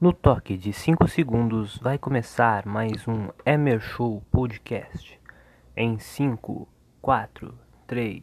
No 0.00 0.14
toque 0.14 0.56
de 0.56 0.72
5 0.72 1.06
segundos 1.08 1.76
vai 1.76 1.98
começar 1.98 2.64
mais 2.64 3.06
um 3.06 3.28
Emer 3.44 3.80
Show 3.80 4.22
Podcast. 4.30 5.20
Em 5.76 5.98
5, 5.98 6.66
4, 7.02 7.54
3, 7.86 8.22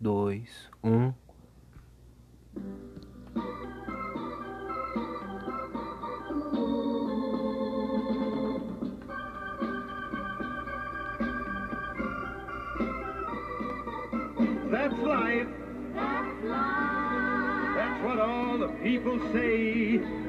2, 0.00 0.70
1. 0.82 1.12
That's 14.70 14.98
life. 15.02 15.48
That's 17.76 18.02
what 18.02 18.18
all 18.18 18.56
the 18.56 18.68
people 18.82 19.20
say. 19.30 20.27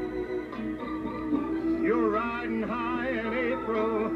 High 2.64 3.10
in 3.10 3.34
April, 3.54 4.10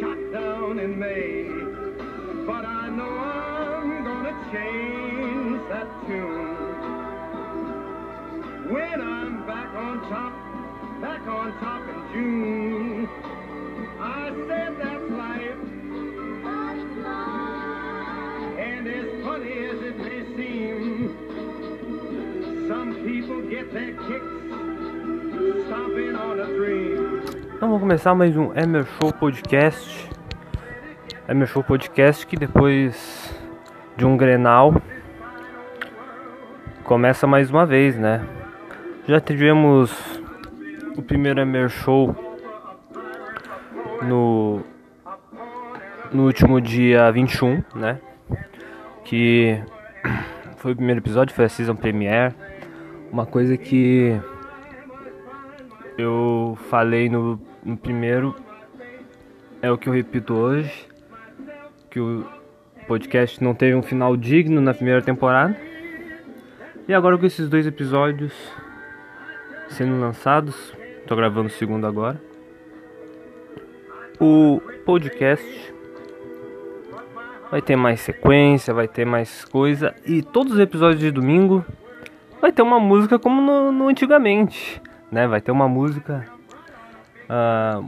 shot 0.00 0.18
down 0.32 0.78
in 0.78 0.98
May. 0.98 1.44
But 2.46 2.64
I 2.64 2.88
know 2.88 3.08
I'm 3.08 4.04
gonna 4.04 4.34
change 4.52 5.60
that 5.68 5.88
tune. 6.06 6.56
When 8.72 9.00
I'm 9.00 9.46
back 9.46 9.74
on 9.74 10.00
top, 10.10 10.32
back 11.00 11.26
on 11.28 11.52
top 11.60 11.82
in 11.88 12.12
June. 12.12 12.61
Então 27.62 27.70
vamos 27.70 27.82
começar 27.82 28.12
mais 28.12 28.36
um 28.36 28.52
Emer 28.58 28.84
Show 28.84 29.12
Podcast. 29.12 30.10
Emer 31.28 31.46
Show 31.46 31.62
Podcast 31.62 32.26
que 32.26 32.34
depois 32.34 33.32
de 33.96 34.04
um 34.04 34.16
Grenal 34.16 34.74
começa 36.82 37.24
mais 37.24 37.50
uma 37.50 37.64
vez, 37.64 37.96
né? 37.96 38.26
Já 39.06 39.20
tivemos 39.20 39.96
o 40.96 41.02
primeiro 41.02 41.40
Emer 41.40 41.68
Show 41.68 42.12
no 44.02 44.60
no 46.12 46.24
último 46.26 46.60
dia 46.60 47.12
21, 47.12 47.62
né? 47.76 48.00
Que 49.04 49.62
foi 50.56 50.72
o 50.72 50.74
primeiro 50.74 50.98
episódio, 51.00 51.32
foi 51.32 51.44
a 51.44 51.48
season 51.48 51.76
premiere. 51.76 52.34
Uma 53.12 53.24
coisa 53.24 53.56
que 53.56 54.20
eu 55.96 56.58
falei 56.68 57.08
no, 57.08 57.38
no 57.64 57.76
primeiro 57.76 58.34
é 59.60 59.70
o 59.70 59.78
que 59.78 59.88
eu 59.88 59.92
repito 59.92 60.34
hoje, 60.34 60.88
que 61.90 62.00
o 62.00 62.26
podcast 62.86 63.42
não 63.42 63.54
teve 63.54 63.74
um 63.74 63.82
final 63.82 64.16
digno 64.16 64.60
na 64.60 64.74
primeira 64.74 65.00
temporada. 65.00 65.56
E 66.88 66.92
agora 66.92 67.16
com 67.16 67.24
esses 67.24 67.48
dois 67.48 67.66
episódios 67.66 68.32
sendo 69.68 69.98
lançados, 69.98 70.74
tô 71.06 71.14
gravando 71.14 71.46
o 71.46 71.50
segundo 71.50 71.86
agora. 71.86 72.20
O 74.20 74.60
podcast 74.84 75.74
vai 77.50 77.62
ter 77.62 77.76
mais 77.76 78.00
sequência, 78.00 78.74
vai 78.74 78.88
ter 78.88 79.04
mais 79.04 79.44
coisa 79.44 79.94
e 80.06 80.22
todos 80.22 80.54
os 80.54 80.58
episódios 80.58 81.00
de 81.00 81.10
domingo 81.10 81.64
vai 82.40 82.50
ter 82.50 82.62
uma 82.62 82.80
música 82.80 83.18
como 83.18 83.40
no, 83.40 83.70
no 83.70 83.88
antigamente, 83.88 84.80
né? 85.10 85.28
Vai 85.28 85.40
ter 85.40 85.52
uma 85.52 85.68
música 85.68 86.26
ah, 87.34 87.82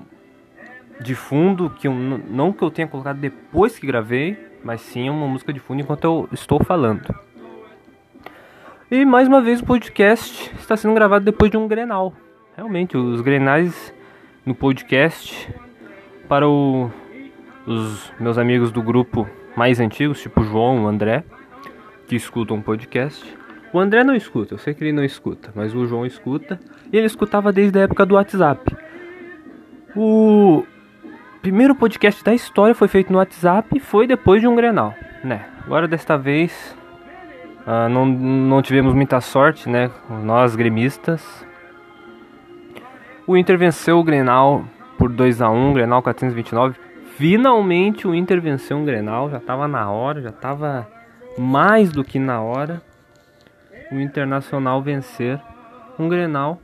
de 1.00 1.14
fundo 1.14 1.69
que 1.69 1.87
eu, 1.87 1.92
não 1.95 2.50
que 2.50 2.62
eu 2.62 2.70
tenha 2.70 2.89
colocado 2.89 3.19
depois 3.19 3.78
que 3.78 3.87
gravei, 3.87 4.39
mas 4.64 4.81
sim 4.81 5.10
uma 5.10 5.27
música 5.28 5.53
de 5.53 5.60
fundo 5.60 5.82
enquanto 5.82 6.05
eu 6.05 6.28
estou 6.32 6.65
falando. 6.65 7.15
E 8.91 9.04
mais 9.04 9.28
uma 9.28 9.43
vez 9.43 9.60
o 9.60 9.65
podcast 9.66 10.50
está 10.59 10.77
sendo 10.77 10.94
gravado 10.94 11.25
depois 11.25 11.50
de 11.50 11.56
um 11.56 11.66
Grenal. 11.69 12.15
Realmente, 12.56 12.97
os 12.97 13.21
Grenais 13.21 13.93
no 14.47 14.54
podcast 14.54 15.53
para 16.28 16.49
o- 16.49 16.91
os 17.66 18.12
meus 18.21 18.38
amigos 18.38 18.71
do 18.71 18.83
grupo 18.83 19.28
mais 19.56 19.81
antigos, 19.81 20.21
tipo 20.22 20.43
João, 20.44 20.84
o 20.84 20.87
André, 20.87 21.25
que 22.06 22.15
escutam 22.16 22.59
o 22.59 22.62
podcast. 22.62 23.25
O 23.72 23.81
André 23.81 24.04
não 24.04 24.15
escuta, 24.15 24.54
eu 24.54 24.59
sei 24.59 24.72
que 24.72 24.84
ele 24.84 24.93
não 24.93 25.03
escuta, 25.04 25.50
mas 25.54 25.75
o 25.75 25.84
João 25.87 26.06
escuta. 26.06 26.60
E 26.93 26.97
ele 26.97 27.06
escutava 27.06 27.53
desde 27.53 27.78
a 27.78 27.83
época 27.83 28.06
do 28.06 28.15
WhatsApp. 28.15 28.73
O 29.97 30.65
primeiro 31.41 31.75
podcast 31.75 32.25
da 32.25 32.34
história 32.34 32.75
foi 32.75 32.88
feito 32.88 33.12
no 33.12 33.19
WhatsApp 33.19 33.69
e 33.77 33.81
foi 33.81 34.06
depois 34.06 34.41
de 34.41 34.49
um 34.49 34.56
Grenal, 34.56 34.94
né? 35.22 35.47
Agora 35.65 35.87
desta 35.87 36.19
vez 36.19 36.77
ah, 37.66 37.88
não, 37.88 38.04
não 38.04 38.60
tivemos 38.60 38.93
muita 38.93 39.21
sorte, 39.21 39.69
né? 39.69 39.91
Nós 40.22 40.56
gremistas. 40.56 41.47
O 43.27 43.37
Inter 43.37 43.56
venceu 43.56 43.99
o 43.99 44.04
Grenal 44.04 44.65
por 44.99 45.10
2 45.10 45.41
a 45.41 45.49
1 45.49 45.72
Grenal 45.72 46.03
429. 46.03 46.78
Finalmente 47.16 48.06
o 48.09 48.15
Inter 48.15 48.41
venceu 48.41 48.77
um 48.77 48.84
Grenal, 48.84 49.31
já 49.31 49.38
tava 49.38 49.69
na 49.69 49.88
hora, 49.91 50.21
já 50.21 50.33
tava 50.33 50.88
mais 51.38 51.93
do 51.93 52.03
que 52.03 52.19
na 52.19 52.41
hora. 52.41 52.83
O 53.93 54.00
Internacional 54.00 54.83
vencer 54.83 55.41
um 55.99 56.09
Grenal 56.09 56.60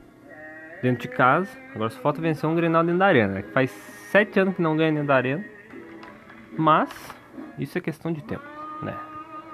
dentro 0.81 1.01
de 1.01 1.07
casa. 1.07 1.49
Agora 1.73 1.89
só 1.89 1.99
falta 2.01 2.21
vencer 2.21 2.49
um 2.49 2.55
Grenal 2.55 2.83
dentro 2.83 2.99
da 2.99 3.05
arena, 3.05 3.33
né? 3.35 3.43
faz 3.53 3.71
sete 4.11 4.39
anos 4.39 4.55
que 4.55 4.61
não 4.61 4.75
ganha 4.75 4.91
dentro 4.91 5.07
da 5.07 5.15
arena. 5.15 5.45
Mas 6.57 6.89
isso 7.57 7.77
é 7.77 7.81
questão 7.81 8.11
de 8.11 8.21
tempo, 8.23 8.43
né? 8.81 8.97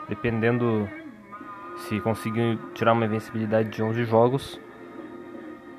Dependendo 0.10 0.90
se 1.78 2.00
conseguir 2.00 2.58
tirar 2.74 2.94
uma 2.94 3.06
invencibilidade 3.06 3.70
de 3.70 3.84
11 3.84 4.04
jogos. 4.06 4.60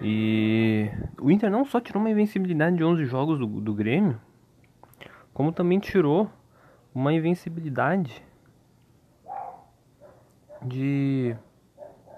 E 0.01 0.89
o 1.21 1.31
Inter 1.31 1.51
não 1.51 1.65
só 1.65 1.81
tirou 1.81 2.01
uma 2.01 2.11
invencibilidade 2.11 2.77
de 2.77 2.85
11 2.85 3.05
jogos 3.07 3.39
do, 3.39 3.47
do 3.47 3.75
Grêmio, 3.75 4.21
como 5.35 5.51
também 5.51 5.81
tirou 5.81 6.31
uma 6.95 7.13
invencibilidade 7.13 8.23
de 10.63 11.35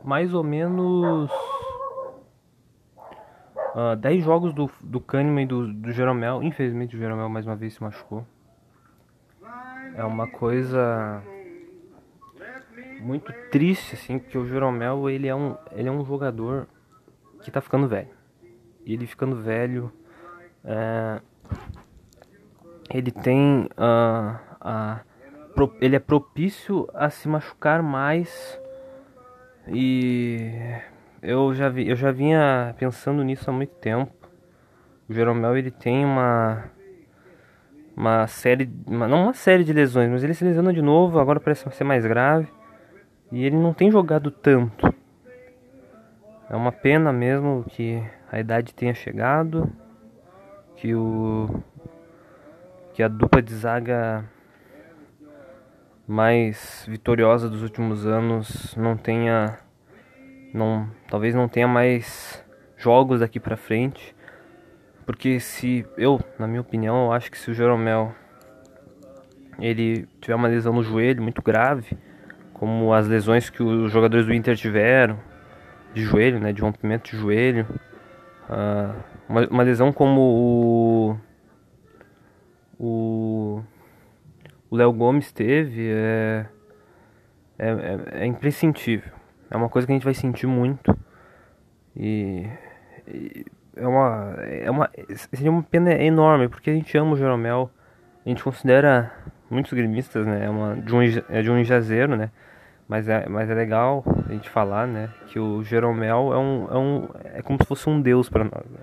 mais 0.05 0.35
ou 0.35 0.43
menos 0.43 1.31
ah, 3.75 3.95
10 3.95 4.25
jogos 4.25 4.53
do, 4.55 4.71
do 4.83 5.01
Kahneman 5.01 5.43
e 5.45 5.47
do, 5.47 5.73
do 5.73 5.93
Jeromel. 5.93 6.43
Infelizmente 6.43 6.97
o 6.97 6.99
Jeromel 6.99 7.29
mais 7.29 7.47
uma 7.47 7.57
vez 7.57 7.75
se 7.75 7.83
machucou. 7.83 8.27
É 9.95 10.05
uma 10.05 10.27
coisa 10.29 11.23
muito 13.01 13.33
triste, 13.51 13.95
assim, 13.95 14.19
porque 14.19 14.37
o 14.39 14.47
Jeromel 14.47 15.09
ele 15.11 15.27
é 15.27 15.35
um, 15.35 15.57
ele 15.73 15.89
é 15.89 15.93
um 15.93 16.05
jogador 16.05 16.67
que 17.43 17.51
tá 17.51 17.61
ficando 17.61 17.89
velho. 17.89 18.09
E 18.85 18.93
ele 18.95 19.07
ficando 19.07 19.37
velho, 19.37 19.93
é, 20.65 21.21
ele 22.93 23.11
tem 23.11 23.69
ah, 23.77 24.39
a, 24.61 25.01
pro- 25.55 25.75
ele 25.81 25.97
é 25.97 25.99
propício 25.99 26.89
a 26.95 27.11
se 27.11 27.29
machucar 27.29 27.83
mais 27.83 28.59
e 29.69 30.81
eu 31.23 31.55
já 31.55 31.69
vi, 31.69 31.89
eu 31.89 31.97
já 31.97 32.11
vinha 32.11 32.75
pensando 32.79 33.23
nisso 33.23 33.49
há 33.51 33.53
muito 33.53 33.75
tempo. 33.75 34.13
O 35.09 35.13
Jeromel 35.13 35.57
ele 35.57 35.71
tem 35.71 36.05
uma 36.05 36.65
uma 37.97 38.27
série, 38.27 38.71
uma, 38.87 39.07
não 39.07 39.25
uma 39.25 39.35
série 39.35 39.63
de 39.63 39.73
lesões, 39.73 40.11
mas 40.11 40.25
ele 40.25 40.33
se 40.33 40.45
lesiona 40.45 40.73
de 40.73 40.81
novo, 40.81 41.19
agora 41.19 41.39
parece 41.39 41.69
ser 41.71 41.85
mais 41.85 42.07
grave. 42.07 42.49
E 43.31 43.45
ele 43.45 43.57
não 43.57 43.75
tem 43.75 43.91
jogado 43.91 44.31
tanto. 44.31 44.93
É 46.49 46.57
uma 46.57 46.73
pena 46.73 47.13
mesmo 47.13 47.65
que 47.69 48.03
a 48.33 48.41
idade 48.41 48.75
tenha 48.75 48.95
chegado, 48.95 49.71
que 50.77 50.95
o 50.95 51.63
que 52.93 53.03
a 53.03 53.09
dupla 53.09 53.41
de 53.41 53.55
zaga 53.55 54.25
mais 56.09 56.84
vitoriosa 56.89 57.49
dos 57.49 57.63
últimos 57.63 58.05
anos 58.05 58.75
não 58.77 58.97
tenha 58.97 59.59
não 60.53 60.89
talvez 61.09 61.35
não 61.35 61.49
tenha 61.49 61.69
mais 61.69 62.45
jogos 62.77 63.21
daqui 63.21 63.39
pra 63.39 63.57
frente. 63.57 64.15
Porque 65.07 65.41
se 65.41 65.85
eu, 65.97 66.21
na 66.39 66.47
minha 66.47 66.61
opinião, 66.61 67.07
eu 67.07 67.13
acho 67.13 67.31
que 67.31 67.39
se 67.39 67.51
o 67.51 67.55
Jeromel 67.55 68.15
ele 69.59 70.07
tiver 70.21 70.35
uma 70.35 70.49
lesão 70.49 70.73
no 70.73 70.83
joelho 70.83 71.23
muito 71.23 71.43
grave, 71.43 71.99
como 72.55 72.93
as 72.93 73.07
lesões 73.07 73.51
que 73.51 73.63
os 73.63 73.91
jogadores 73.91 74.27
do 74.27 74.33
Inter 74.33 74.57
tiveram 74.57 75.19
de 75.93 76.03
joelho, 76.03 76.39
né, 76.39 76.53
de 76.53 76.63
rompimento 76.63 77.11
de 77.11 77.17
joelho, 77.17 77.67
ah, 78.49 78.95
uma, 79.29 79.47
uma 79.49 79.63
lesão 79.63 79.93
como 79.93 80.21
o 80.21 81.17
o 82.79 83.63
o 84.71 84.77
Léo 84.77 84.93
Gomes 84.93 85.33
teve 85.33 85.91
é, 85.91 86.47
é, 87.59 87.69
é, 87.69 88.23
é 88.23 88.27
imprescindível. 88.27 89.20
É 89.51 89.57
uma 89.57 89.69
coisa 89.69 89.87
que 89.87 89.93
a 89.93 89.97
gente 89.97 90.05
vai 90.05 90.15
sentir 90.15 90.47
muito. 90.47 90.97
E, 91.97 92.47
e 93.09 93.45
é 93.77 93.87
uma, 93.87 94.35
é 94.39 94.71
uma 94.71 94.91
seria 95.33 95.51
uma 95.51 95.63
pena 95.63 95.93
enorme 95.93 96.49
porque 96.49 96.71
a 96.71 96.73
gente 96.73 96.97
ama 96.97 97.13
o 97.13 97.17
Jeromel, 97.17 97.71
a 98.25 98.29
gente 98.29 98.43
considera 98.45 99.13
muitos 99.51 99.73
gremistas, 99.73 100.27
né, 100.27 100.45
é 100.45 100.51
uma 100.51 100.77
de 100.77 100.95
um 100.95 101.01
é 101.03 101.43
de 101.43 101.51
um 101.51 101.63
jazeiro, 101.65 102.17
né? 102.17 102.31
Mas 102.87 103.09
é, 103.09 103.29
mas 103.29 103.49
é 103.49 103.55
legal 103.55 104.05
a 104.29 104.33
gente 104.33 104.49
falar, 104.49 104.87
né, 104.87 105.11
que 105.29 105.39
o 105.39 105.63
Jeromel 105.63 106.33
é 106.33 106.39
um, 106.39 106.69
é 106.71 106.79
um 106.79 107.09
é 107.25 107.43
como 107.43 107.59
se 107.61 107.67
fosse 107.67 107.89
um 107.89 108.01
deus 108.01 108.29
para 108.29 108.45
nós. 108.45 108.65
Né? 108.69 108.81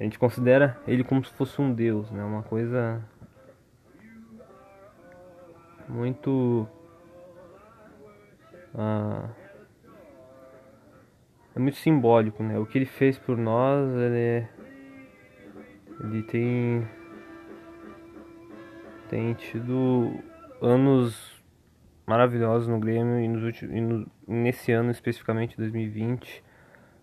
A 0.00 0.02
gente 0.02 0.18
considera 0.18 0.76
ele 0.86 1.04
como 1.04 1.24
se 1.24 1.32
fosse 1.32 1.60
um 1.60 1.72
deus, 1.72 2.10
né? 2.10 2.22
Uma 2.24 2.42
coisa 2.42 3.00
muito 5.88 6.68
ah, 8.76 9.28
é 11.54 11.58
muito 11.58 11.76
simbólico, 11.76 12.42
né? 12.42 12.58
O 12.58 12.66
que 12.66 12.78
ele 12.78 12.86
fez 12.86 13.18
por 13.18 13.36
nós, 13.36 13.88
ele 13.96 14.18
é, 14.18 14.48
ele 16.00 16.22
tem 16.24 16.88
tem 19.08 19.34
tido 19.34 20.18
anos 20.60 21.42
maravilhosos 22.06 22.68
no 22.68 22.80
Grêmio 22.80 23.20
e, 23.20 23.28
nos 23.28 23.42
últimos, 23.44 23.74
e 23.74 23.80
no, 23.80 24.06
nesse 24.26 24.72
ano 24.72 24.90
especificamente 24.90 25.56
2020 25.56 26.42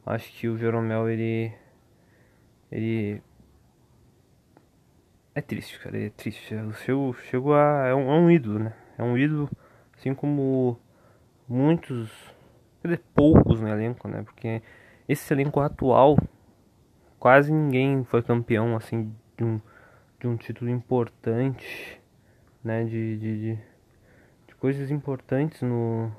acho 0.06 0.32
que 0.34 0.48
o 0.48 0.58
Jeromel 0.58 1.10
ele 1.10 1.54
ele 2.72 3.22
é 5.34 5.42
triste, 5.42 5.80
cara, 5.80 5.98
é 5.98 6.10
triste. 6.10 6.54
O 6.56 6.74
seu 6.74 7.14
chegou 7.30 7.54
a 7.54 7.88
é 7.88 7.96
um, 7.96 8.12
é 8.12 8.20
um 8.20 8.32
ídolo, 8.32 8.60
né? 8.60 8.74
É 8.98 9.04
um 9.04 9.18
ídolo, 9.18 9.50
assim 9.98 10.14
como 10.14 10.80
muitos, 11.48 12.12
dizer, 12.88 13.04
poucos 13.14 13.62
no 13.62 13.68
elenco, 13.68 14.08
né? 14.08 14.24
Porque 14.24 14.62
esse 15.08 15.34
elenco 15.34 15.60
atual, 15.60 16.18
quase 17.20 17.52
ninguém 17.52 18.04
foi 18.04 18.22
campeão, 18.22 18.76
assim, 18.76 19.14
de 19.38 19.44
um, 19.44 19.62
de 20.20 20.28
um 20.28 20.38
título 20.38 20.70
importante, 20.70 22.02
né? 22.64 22.84
De, 22.84 23.18
de, 23.18 23.40
de, 23.40 23.60
de 24.48 24.56
coisas 24.56 24.90
importantes 24.90 25.62
no, 25.62 26.12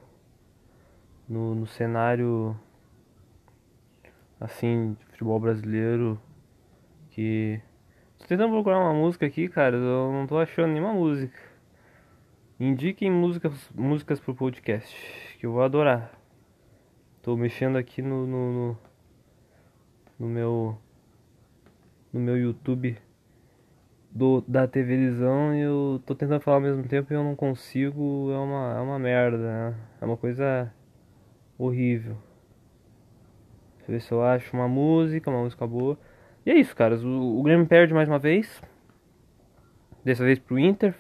no, 1.29 1.55
no 1.55 1.67
cenário, 1.67 2.56
assim, 4.41 4.97
de 4.99 5.05
futebol 5.06 5.41
brasileiro, 5.41 6.20
que... 7.11 7.61
Tô 8.19 8.26
tentando 8.29 8.53
procurar 8.53 8.79
uma 8.79 8.94
música 8.94 9.26
aqui, 9.26 9.49
cara, 9.49 9.76
eu 9.76 10.12
não 10.12 10.29
tô 10.29 10.38
achando 10.38 10.73
nenhuma 10.73 10.93
música. 10.93 11.37
Indiquem 12.61 13.11
músicas, 13.11 13.53
músicas 13.75 14.20
pro 14.20 14.32
podcast, 14.32 15.37
que 15.41 15.44
eu 15.44 15.50
vou 15.50 15.62
adorar. 15.62 16.22
Tô 17.23 17.37
mexendo 17.37 17.77
aqui 17.79 18.03
no, 18.03 18.27
no, 18.27 18.53
no, 18.53 18.79
no 20.19 20.29
meu 20.29 20.79
no 22.13 22.19
meu 22.19 22.37
YouTube 22.37 22.99
do, 24.11 24.41
da 24.41 24.67
TV 24.67 24.97
Visão 24.97 25.55
e 25.55 25.61
eu 25.61 26.03
tô 26.05 26.17
tentando 26.17 26.41
falar 26.41 26.57
ao 26.57 26.61
mesmo 26.61 26.83
tempo 26.83 27.13
e 27.13 27.17
eu 27.17 27.23
não 27.23 27.37
consigo, 27.37 28.31
é 28.33 28.39
uma, 28.39 28.77
é 28.77 28.81
uma 28.81 28.99
merda, 28.99 29.39
né? 29.39 29.75
É 30.01 30.05
uma 30.05 30.17
coisa 30.17 30.75
horrível. 31.57 32.17
Deixa 33.79 33.91
eu 33.91 33.95
ver 33.95 34.01
se 34.01 34.13
eu 34.13 34.23
acho 34.23 34.57
uma 34.57 34.67
música, 34.67 35.31
uma 35.31 35.45
música 35.45 35.65
boa. 35.65 35.97
E 36.45 36.51
é 36.51 36.55
isso, 36.55 36.75
caras. 36.75 37.05
O, 37.05 37.39
o 37.39 37.43
Grêmio 37.45 37.67
perde 37.67 37.95
mais 37.95 38.09
uma 38.09 38.19
vez. 38.19 38.61
Dessa 40.05 40.25
vez 40.25 40.41
pro 40.41 40.59
Inter. 40.59 40.93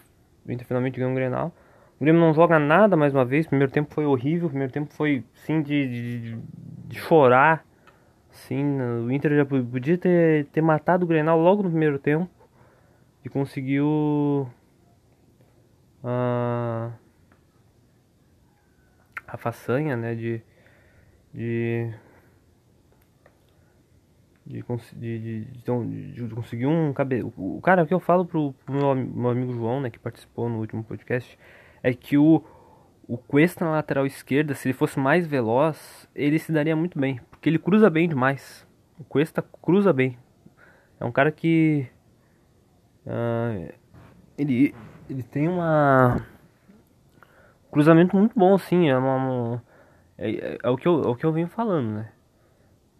O 0.46 0.52
Inter 0.52 0.66
finalmente 0.66 0.96
ganhou 0.98 1.10
um 1.10 1.16
Grenal. 1.16 1.52
O 2.02 2.04
Grêmio 2.04 2.20
não 2.20 2.34
joga 2.34 2.58
nada 2.58 2.96
mais 2.96 3.14
uma 3.14 3.24
vez. 3.24 3.46
Primeiro 3.46 3.70
tempo 3.70 3.94
foi 3.94 4.04
horrível. 4.04 4.48
Primeiro 4.48 4.72
tempo 4.72 4.92
foi, 4.92 5.22
sim, 5.34 5.62
de, 5.62 5.86
de, 5.86 6.36
de 6.88 6.98
chorar. 6.98 7.64
Sim, 8.28 8.80
o 9.06 9.12
Inter 9.12 9.36
já 9.36 9.46
podia 9.46 9.96
ter, 9.96 10.46
ter 10.46 10.60
matado 10.60 11.04
o 11.04 11.06
Grenal 11.06 11.38
logo 11.38 11.62
no 11.62 11.70
primeiro 11.70 12.00
tempo. 12.00 12.28
E 13.24 13.28
conseguiu... 13.28 14.50
Uh, 16.02 16.90
a 19.24 19.36
façanha, 19.36 19.96
né, 19.96 20.16
de... 20.16 20.42
De 21.32 21.94
de, 24.44 24.60
de, 24.96 25.44
de, 25.44 26.12
de, 26.12 26.34
conseguir 26.34 26.66
um 26.66 26.92
cabelo. 26.92 27.32
O 27.36 27.60
cara 27.62 27.86
que 27.86 27.94
eu 27.94 28.00
falo 28.00 28.26
pro, 28.26 28.52
pro 28.66 28.74
meu, 28.74 28.92
meu, 28.92 29.30
amigo 29.30 29.52
João, 29.52 29.80
né, 29.80 29.88
que 29.88 30.00
participou 30.00 30.48
no 30.48 30.58
último 30.58 30.82
podcast, 30.82 31.38
é 31.82 31.92
que 31.92 32.16
o, 32.16 32.44
o 33.08 33.18
Cuesta 33.18 33.64
na 33.64 33.72
lateral 33.72 34.06
esquerda, 34.06 34.54
se 34.54 34.68
ele 34.68 34.74
fosse 34.74 34.98
mais 34.98 35.26
veloz, 35.26 36.08
ele 36.14 36.38
se 36.38 36.52
daria 36.52 36.76
muito 36.76 36.98
bem, 36.98 37.20
porque 37.30 37.48
ele 37.48 37.58
cruza 37.58 37.90
bem 37.90 38.08
demais. 38.08 38.66
O 38.98 39.04
Cuesta 39.04 39.42
cruza 39.42 39.92
bem. 39.92 40.18
É 41.00 41.04
um 41.04 41.12
cara 41.12 41.32
que. 41.32 41.88
Uh, 43.04 43.72
ele, 44.38 44.74
ele 45.10 45.22
tem 45.22 45.48
uma. 45.48 46.24
Cruzamento 47.70 48.16
muito 48.16 48.38
bom, 48.38 48.54
assim. 48.54 48.88
É, 48.88 48.96
uma, 48.96 49.62
é, 50.16 50.30
é, 50.30 50.58
é, 50.62 50.70
o 50.70 50.76
que 50.76 50.86
eu, 50.86 51.02
é 51.02 51.08
o 51.08 51.16
que 51.16 51.26
eu 51.26 51.32
venho 51.32 51.48
falando, 51.48 51.90
né? 51.90 52.12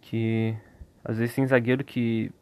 Que 0.00 0.56
às 1.04 1.18
vezes 1.18 1.34
tem 1.34 1.46
zagueiro 1.46 1.84
que, 1.84 2.32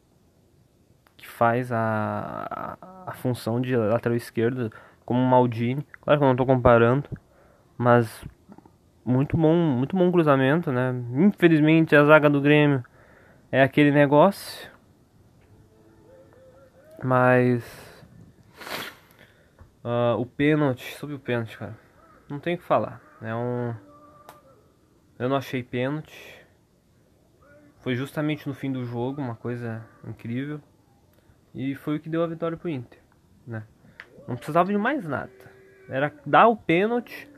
que 1.16 1.26
faz 1.28 1.70
a, 1.70 2.78
a, 2.80 3.10
a 3.10 3.12
função 3.12 3.60
de 3.60 3.76
lateral 3.76 4.16
esquerdo, 4.16 4.72
como 5.10 5.24
o 5.24 5.26
Maldini. 5.26 5.84
Claro 6.02 6.20
que 6.20 6.24
eu 6.24 6.26
não 6.26 6.34
estou 6.34 6.46
comparando, 6.46 7.08
mas 7.76 8.24
muito 9.04 9.36
bom, 9.36 9.56
muito 9.56 9.96
bom 9.96 10.12
cruzamento, 10.12 10.70
né? 10.70 10.94
Infelizmente 11.14 11.96
a 11.96 12.04
zaga 12.04 12.30
do 12.30 12.40
Grêmio 12.40 12.84
é 13.50 13.60
aquele 13.60 13.90
negócio. 13.90 14.70
Mas 17.02 17.64
uh, 19.82 20.16
o 20.16 20.24
pênalti, 20.24 20.94
sobre 20.94 21.16
o 21.16 21.18
pênalti, 21.18 21.58
cara, 21.58 21.76
não 22.28 22.38
tem 22.38 22.54
o 22.54 22.58
que 22.58 22.64
falar. 22.64 23.00
É 23.20 23.34
um 23.34 23.74
eu 25.18 25.28
não 25.28 25.34
achei 25.34 25.60
pênalti. 25.60 26.40
Foi 27.80 27.96
justamente 27.96 28.46
no 28.46 28.54
fim 28.54 28.70
do 28.70 28.84
jogo, 28.84 29.20
uma 29.20 29.34
coisa 29.34 29.84
incrível. 30.06 30.60
E 31.52 31.74
foi 31.74 31.96
o 31.96 32.00
que 32.00 32.08
deu 32.08 32.22
a 32.22 32.28
vitória 32.28 32.56
pro 32.56 32.68
Inter, 32.68 33.00
né? 33.44 33.64
Não 34.26 34.36
precisava 34.36 34.70
de 34.70 34.78
mais 34.78 35.06
nada. 35.06 35.30
Era 35.88 36.12
dar 36.24 36.48
o 36.48 36.56
pênalti, 36.56 37.28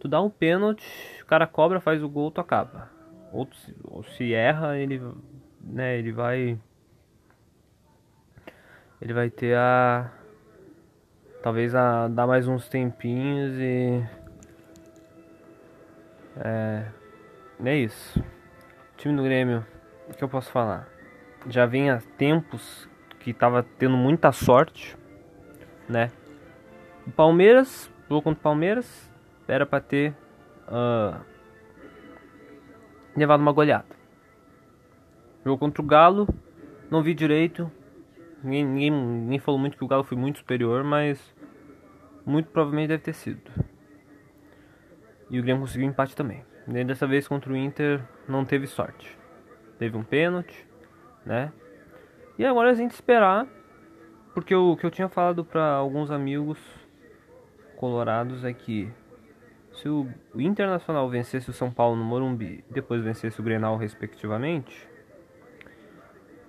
tu 0.00 0.08
dá 0.08 0.20
o 0.20 0.30
pênalti, 0.30 0.84
o 1.22 1.26
cara 1.26 1.46
cobra, 1.46 1.80
faz 1.80 2.02
o 2.02 2.08
gol, 2.08 2.30
tu 2.30 2.40
acaba. 2.40 2.90
Ou, 3.32 3.48
se, 3.52 3.74
ou 3.84 4.02
se 4.02 4.34
erra, 4.34 4.76
ele, 4.76 5.00
né, 5.60 5.98
ele 5.98 6.12
vai 6.12 6.58
ele 9.00 9.12
vai 9.12 9.30
ter 9.30 9.56
a 9.56 10.12
talvez 11.42 11.74
a 11.74 12.06
dar 12.08 12.26
mais 12.26 12.46
uns 12.46 12.68
tempinhos 12.68 13.52
e 13.58 14.04
é, 16.36 16.86
é 17.64 17.76
isso. 17.76 18.22
Time 18.96 19.16
do 19.16 19.24
Grêmio 19.24 19.64
o 20.12 20.14
que 20.14 20.22
eu 20.22 20.28
posso 20.28 20.50
falar? 20.50 20.88
Já 21.48 21.64
há 21.64 22.00
tempos 22.16 22.88
que 23.18 23.32
tava 23.32 23.64
tendo 23.78 23.96
muita 23.96 24.30
sorte, 24.30 24.96
né? 25.88 26.10
O 27.06 27.10
Palmeiras, 27.10 27.90
jogo 28.08 28.22
contra 28.22 28.40
o 28.40 28.42
Palmeiras, 28.42 29.10
era 29.48 29.66
para 29.66 29.80
ter 29.80 30.14
uh, 30.68 31.20
levado 33.16 33.40
uma 33.40 33.52
goleada. 33.52 33.96
Jogo 35.44 35.58
contra 35.58 35.82
o 35.82 35.86
Galo, 35.86 36.28
não 36.90 37.02
vi 37.02 37.14
direito. 37.14 37.70
Ninguém, 38.42 38.64
ninguém, 38.64 38.90
ninguém 38.90 39.38
falou 39.38 39.60
muito 39.60 39.76
que 39.76 39.84
o 39.84 39.88
Galo 39.88 40.04
foi 40.04 40.16
muito 40.16 40.38
superior, 40.38 40.84
mas 40.84 41.34
muito 42.24 42.50
provavelmente 42.50 42.88
deve 42.88 43.02
ter 43.02 43.14
sido. 43.14 43.50
E 45.28 45.38
o 45.38 45.42
Grêmio 45.42 45.62
conseguiu 45.62 45.88
empate 45.88 46.14
também. 46.14 46.44
E 46.68 46.84
dessa 46.84 47.06
vez 47.06 47.26
contra 47.26 47.52
o 47.52 47.56
Inter 47.56 48.00
não 48.28 48.44
teve 48.44 48.66
sorte 48.66 49.22
teve 49.82 49.96
um 49.96 50.04
pênalti, 50.04 50.64
né? 51.26 51.52
E 52.38 52.44
agora 52.44 52.70
a 52.70 52.74
gente 52.74 52.92
esperar, 52.92 53.48
porque 54.32 54.54
o 54.54 54.76
que 54.76 54.86
eu 54.86 54.92
tinha 54.92 55.08
falado 55.08 55.44
para 55.44 55.74
alguns 55.74 56.08
amigos 56.08 56.56
colorados 57.82 58.44
é 58.44 58.52
que 58.52 58.88
se 59.72 59.88
o 59.88 60.06
Internacional 60.36 61.10
vencesse 61.10 61.50
o 61.50 61.52
São 61.52 61.68
Paulo 61.68 61.96
no 61.96 62.04
Morumbi 62.04 62.64
depois 62.70 63.02
vencesse 63.02 63.40
o 63.40 63.42
Grenal 63.42 63.76
respectivamente, 63.76 64.88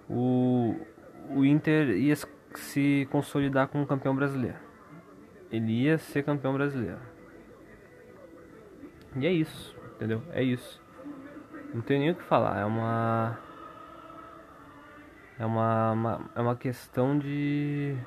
o, 0.08 0.75
o 1.32 1.44
Inter 1.44 1.98
ia 1.98 2.16
se 2.54 3.08
consolidar 3.10 3.68
como 3.68 3.88
campeão 3.88 4.16
brasileiro. 4.16 4.60
Ele 5.52 5.72
ia 5.72 5.98
ser 5.98 6.22
campeão 6.22 6.54
brasileiro. 6.54 7.00
E 9.16 9.25
é 9.25 9.32
isso, 9.32 9.75
entendeu? 9.96 10.22
É 10.34 10.44
isso. 10.44 10.80
Não 11.74 11.82
tem 11.82 11.98
nem 12.00 12.12
o 12.12 12.16
que 12.16 12.24
falar, 12.24 12.60
é 12.60 12.66
uma. 12.66 13.40
É 15.40 15.46
uma, 15.48 15.92
uma, 15.94 16.32
é 16.36 16.42
uma 16.42 16.56
questão 16.56 17.18
de. 17.18 17.98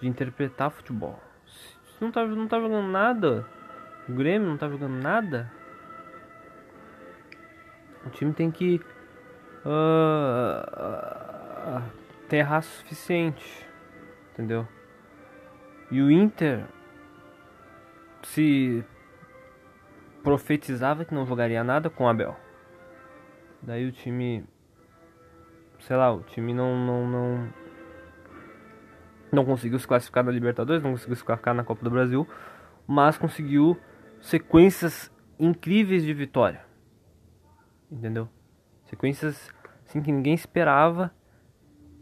de 0.00 0.08
interpretar 0.08 0.72
futebol. 0.72 1.20
Não 2.00 2.10
tá, 2.10 2.26
não 2.26 2.48
tá 2.48 2.60
jogando 2.60 2.88
nada, 2.88 3.46
o 4.08 4.12
Grêmio 4.12 4.48
não 4.48 4.56
tá 4.56 4.68
jogando 4.68 5.02
nada, 5.02 5.50
o 8.06 8.10
time 8.10 8.32
tem 8.32 8.50
que 8.50 8.80
uh, 9.64 10.62
ter 12.28 12.42
raça 12.42 12.68
suficiente, 12.78 13.66
entendeu? 14.32 14.66
E 15.90 16.02
o 16.02 16.10
Inter 16.10 16.64
se 18.22 18.84
profetizava 20.22 21.04
que 21.04 21.14
não 21.14 21.26
jogaria 21.26 21.64
nada 21.64 21.88
com 21.88 22.04
o 22.04 22.08
Abel. 22.08 22.36
Daí 23.62 23.86
o 23.86 23.92
time, 23.92 24.44
sei 25.80 25.96
lá, 25.96 26.12
o 26.12 26.22
time 26.22 26.52
não 26.52 26.76
não 26.76 27.06
não 27.06 27.48
não 29.34 29.44
conseguiu 29.44 29.78
se 29.78 29.86
classificar 29.86 30.24
na 30.24 30.30
Libertadores, 30.30 30.82
não 30.82 30.92
conseguiu 30.92 31.16
se 31.16 31.24
classificar 31.24 31.54
na 31.54 31.64
Copa 31.64 31.84
do 31.84 31.90
Brasil, 31.90 32.26
mas 32.86 33.18
conseguiu 33.18 33.78
sequências 34.20 35.10
incríveis 35.38 36.02
de 36.04 36.14
vitória. 36.14 36.64
Entendeu? 37.90 38.28
Sequências 38.84 39.50
assim 39.86 40.00
que 40.00 40.10
ninguém 40.10 40.34
esperava, 40.34 41.12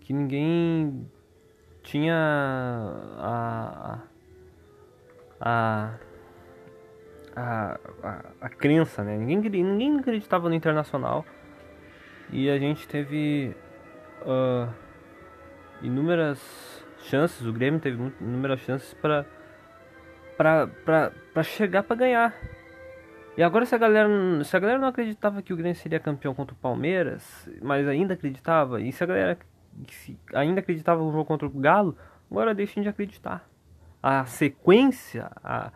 que 0.00 0.12
ninguém 0.12 1.10
tinha 1.82 2.14
a 3.18 3.98
a 5.40 5.98
a, 7.34 7.78
a, 8.02 8.24
a 8.42 8.48
crença, 8.48 9.02
né? 9.02 9.16
Ninguém, 9.16 9.62
ninguém 9.62 9.98
acreditava 9.98 10.48
no 10.48 10.54
Internacional 10.54 11.24
e 12.30 12.48
a 12.48 12.58
gente 12.58 12.86
teve 12.86 13.56
uh, 14.22 14.72
inúmeras 15.82 16.71
chances, 17.04 17.46
o 17.46 17.52
Grêmio 17.52 17.80
teve 17.80 18.12
inúmeras 18.20 18.60
chances 18.60 18.94
para 18.94 19.26
para 20.36 21.42
chegar 21.42 21.82
para 21.82 21.96
ganhar. 21.96 22.34
E 23.36 23.42
agora 23.42 23.64
se 23.64 23.74
a 23.74 23.78
galera 23.78 24.08
se 24.44 24.56
a 24.56 24.60
galera 24.60 24.78
não 24.78 24.88
acreditava 24.88 25.42
que 25.42 25.52
o 25.52 25.56
Grêmio 25.56 25.76
seria 25.76 26.00
campeão 26.00 26.34
contra 26.34 26.54
o 26.54 26.58
Palmeiras, 26.58 27.48
mas 27.62 27.86
ainda 27.88 28.14
acreditava, 28.14 28.80
e 28.80 28.92
se 28.92 29.02
a 29.02 29.06
galera 29.06 29.38
se 29.88 30.18
ainda 30.34 30.60
acreditava 30.60 31.02
no 31.02 31.10
jogo 31.10 31.24
contra 31.24 31.46
o 31.46 31.50
Galo, 31.50 31.96
agora 32.30 32.54
deixem 32.54 32.82
de 32.82 32.88
acreditar. 32.88 33.48
A 34.02 34.24
sequência, 34.26 35.30
a, 35.42 35.72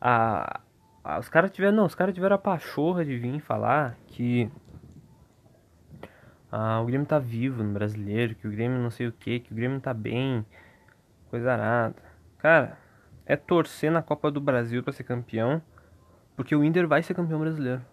a, 0.00 0.60
a 1.04 1.18
os 1.18 1.28
caras 1.28 1.50
tiveram, 1.50 1.76
não, 1.76 1.86
os 1.86 1.94
caras 1.94 2.14
tiveram 2.14 2.36
a 2.36 2.38
pachorra 2.38 3.04
de 3.04 3.16
vir 3.16 3.40
falar 3.40 3.96
que 4.06 4.50
ah, 6.50 6.80
o 6.80 6.86
Grêmio 6.86 7.06
tá 7.06 7.18
vivo 7.18 7.62
no 7.62 7.72
brasileiro, 7.72 8.34
que 8.34 8.46
o 8.46 8.50
Grêmio 8.50 8.78
não 8.78 8.90
sei 8.90 9.06
o 9.06 9.12
que, 9.12 9.40
que 9.40 9.52
o 9.52 9.54
Grêmio 9.54 9.80
tá 9.80 9.92
bem, 9.92 10.44
coisa 11.30 11.56
nada. 11.56 11.96
Cara, 12.38 12.78
é 13.26 13.36
torcer 13.36 13.90
na 13.90 14.02
Copa 14.02 14.30
do 14.30 14.40
Brasil 14.40 14.82
para 14.82 14.92
ser 14.92 15.04
campeão 15.04 15.62
porque 16.38 16.54
o 16.54 16.62
Inter 16.62 16.86
vai 16.86 17.02
ser 17.02 17.14
campeão 17.14 17.40
brasileiro. 17.40 17.84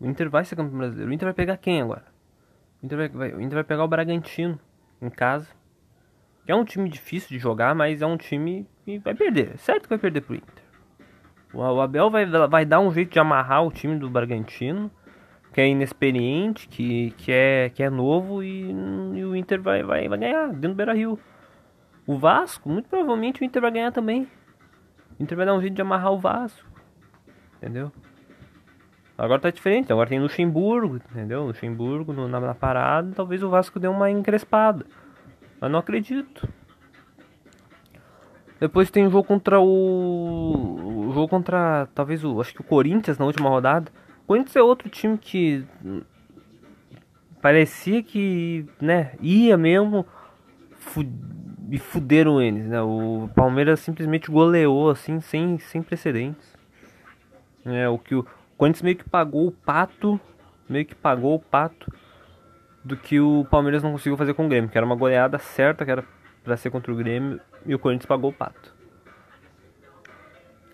O 0.00 0.06
Inter 0.06 0.30
vai 0.30 0.42
ser 0.42 0.56
campeão 0.56 0.78
brasileiro. 0.78 1.10
O 1.10 1.12
Inter 1.12 1.26
vai 1.26 1.34
pegar 1.34 1.58
quem 1.58 1.82
agora? 1.82 2.06
O 2.82 2.86
Inter 2.86 2.96
vai, 2.96 3.08
vai, 3.10 3.32
o 3.34 3.42
Inter 3.42 3.56
vai 3.56 3.64
pegar 3.64 3.84
o 3.84 3.88
Bragantino 3.88 4.58
em 5.02 5.10
casa. 5.10 5.46
Que 6.46 6.52
é 6.52 6.56
um 6.56 6.64
time 6.64 6.88
difícil 6.88 7.28
de 7.28 7.38
jogar, 7.38 7.74
mas 7.74 8.00
é 8.00 8.06
um 8.06 8.16
time 8.16 8.66
que 8.86 8.98
vai 9.00 9.14
perder. 9.14 9.52
É 9.52 9.56
certo 9.58 9.82
que 9.82 9.90
vai 9.90 9.98
perder 9.98 10.22
pro 10.22 10.34
Inter. 10.34 10.64
O, 11.52 11.58
o 11.58 11.80
Abel 11.82 12.08
vai, 12.08 12.24
vai 12.24 12.64
dar 12.64 12.80
um 12.80 12.90
jeito 12.90 13.12
de 13.12 13.18
amarrar 13.18 13.62
o 13.66 13.70
time 13.70 13.98
do 13.98 14.08
Bragantino, 14.08 14.90
que 15.56 15.60
é 15.62 15.68
inexperiente, 15.68 16.68
que, 16.68 17.12
que, 17.12 17.32
é, 17.32 17.70
que 17.70 17.82
é 17.82 17.88
novo, 17.88 18.42
e, 18.42 18.70
e 19.14 19.24
o 19.24 19.34
Inter 19.34 19.58
vai, 19.62 19.82
vai, 19.82 20.06
vai 20.06 20.18
ganhar 20.18 20.48
dentro 20.48 20.68
do 20.68 20.74
Beira 20.74 20.92
Rio. 20.92 21.18
O 22.06 22.18
Vasco, 22.18 22.68
muito 22.68 22.90
provavelmente 22.90 23.40
o 23.40 23.44
Inter 23.44 23.62
vai 23.62 23.70
ganhar 23.70 23.90
também. 23.90 24.28
O 25.18 25.22
Inter 25.22 25.34
vai 25.34 25.46
dar 25.46 25.54
um 25.54 25.60
jeito 25.62 25.72
de 25.72 25.80
amarrar 25.80 26.12
o 26.12 26.18
Vasco. 26.18 26.68
Entendeu? 27.56 27.90
Agora 29.16 29.40
tá 29.40 29.50
diferente, 29.50 29.90
agora 29.90 30.10
tem 30.10 30.20
Luxemburgo, 30.20 30.96
entendeu? 30.96 31.44
Luxemburgo 31.44 32.12
no, 32.12 32.28
na, 32.28 32.38
na, 32.38 32.54
parada, 32.54 33.10
talvez 33.16 33.42
o 33.42 33.48
Vasco 33.48 33.80
dê 33.80 33.88
uma 33.88 34.10
encrespada. 34.10 34.84
Mas 35.58 35.70
não 35.70 35.78
acredito. 35.78 36.46
Depois 38.60 38.90
tem 38.90 39.06
o 39.06 39.10
jogo 39.10 39.26
contra 39.26 39.58
o. 39.58 41.06
O 41.08 41.12
jogo 41.14 41.28
contra. 41.28 41.88
Talvez 41.94 42.22
o. 42.22 42.42
Acho 42.42 42.52
que 42.52 42.60
o 42.60 42.64
Corinthians 42.64 43.16
na 43.16 43.24
última 43.24 43.48
rodada. 43.48 43.90
Corinthians 44.26 44.56
é 44.56 44.62
outro 44.62 44.88
time 44.88 45.16
que. 45.16 45.64
Parecia 47.40 48.02
que. 48.02 48.66
né? 48.80 49.12
Ia 49.20 49.56
mesmo. 49.56 50.06
E 51.70 51.78
fuderam 51.78 52.40
eles, 52.40 52.66
né? 52.66 52.80
O 52.80 53.28
Palmeiras 53.34 53.80
simplesmente 53.80 54.30
goleou 54.30 54.90
assim, 54.90 55.20
sem, 55.20 55.58
sem 55.58 55.82
precedentes. 55.82 56.54
É, 57.64 57.88
o 57.88 57.98
que 57.98 58.14
o 58.14 58.24
Corinthians 58.56 58.82
meio 58.82 58.96
que 58.96 59.08
pagou 59.08 59.48
o 59.48 59.52
pato, 59.52 60.20
meio 60.68 60.86
que 60.86 60.94
pagou 60.94 61.34
o 61.34 61.40
pato 61.40 61.92
do 62.84 62.96
que 62.96 63.18
o 63.18 63.44
Palmeiras 63.50 63.82
não 63.82 63.90
conseguiu 63.90 64.16
fazer 64.16 64.34
com 64.34 64.46
o 64.46 64.48
Grêmio, 64.48 64.70
que 64.70 64.78
era 64.78 64.86
uma 64.86 64.94
goleada 64.94 65.38
certa, 65.38 65.84
que 65.84 65.90
era 65.90 66.04
para 66.44 66.56
ser 66.56 66.70
contra 66.70 66.92
o 66.92 66.96
Grêmio, 66.96 67.40
e 67.64 67.74
o 67.74 67.78
Corinthians 67.78 68.06
pagou 68.06 68.30
o 68.30 68.32
pato. 68.32 68.72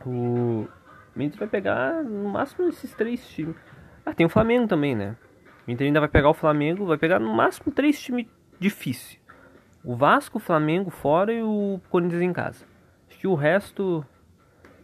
O 0.05 0.69
Inter 1.21 1.39
vai 1.39 1.49
pegar 1.49 2.03
no 2.03 2.31
máximo 2.31 2.69
esses 2.69 2.95
três 2.95 3.27
times. 3.29 3.57
Ah, 4.07 4.15
tem 4.15 4.25
o 4.25 4.31
Flamengo 4.31 4.67
também, 4.67 4.95
né? 4.95 5.17
O 5.67 5.71
Inter 5.71 5.87
ainda 5.87 6.01
vai 6.01 6.09
pegar 6.09 6.31
o 6.31 6.35
Flamengo, 6.35 6.87
vai 6.87 6.97
pegar 6.97 7.19
no 7.19 7.33
máximo 7.33 7.73
três 7.73 8.01
times 8.01 8.27
difíceis. 8.59 9.21
O 9.85 9.95
Vasco, 9.95 10.39
o 10.39 10.41
Flamengo 10.41 10.91
fora 10.91 11.33
e 11.33 11.43
o 11.43 11.81
Corinthians 11.91 12.23
em 12.23 12.33
casa. 12.33 12.65
Acho 13.09 13.19
que 13.19 13.27
o 13.27 13.35
resto 13.35 14.05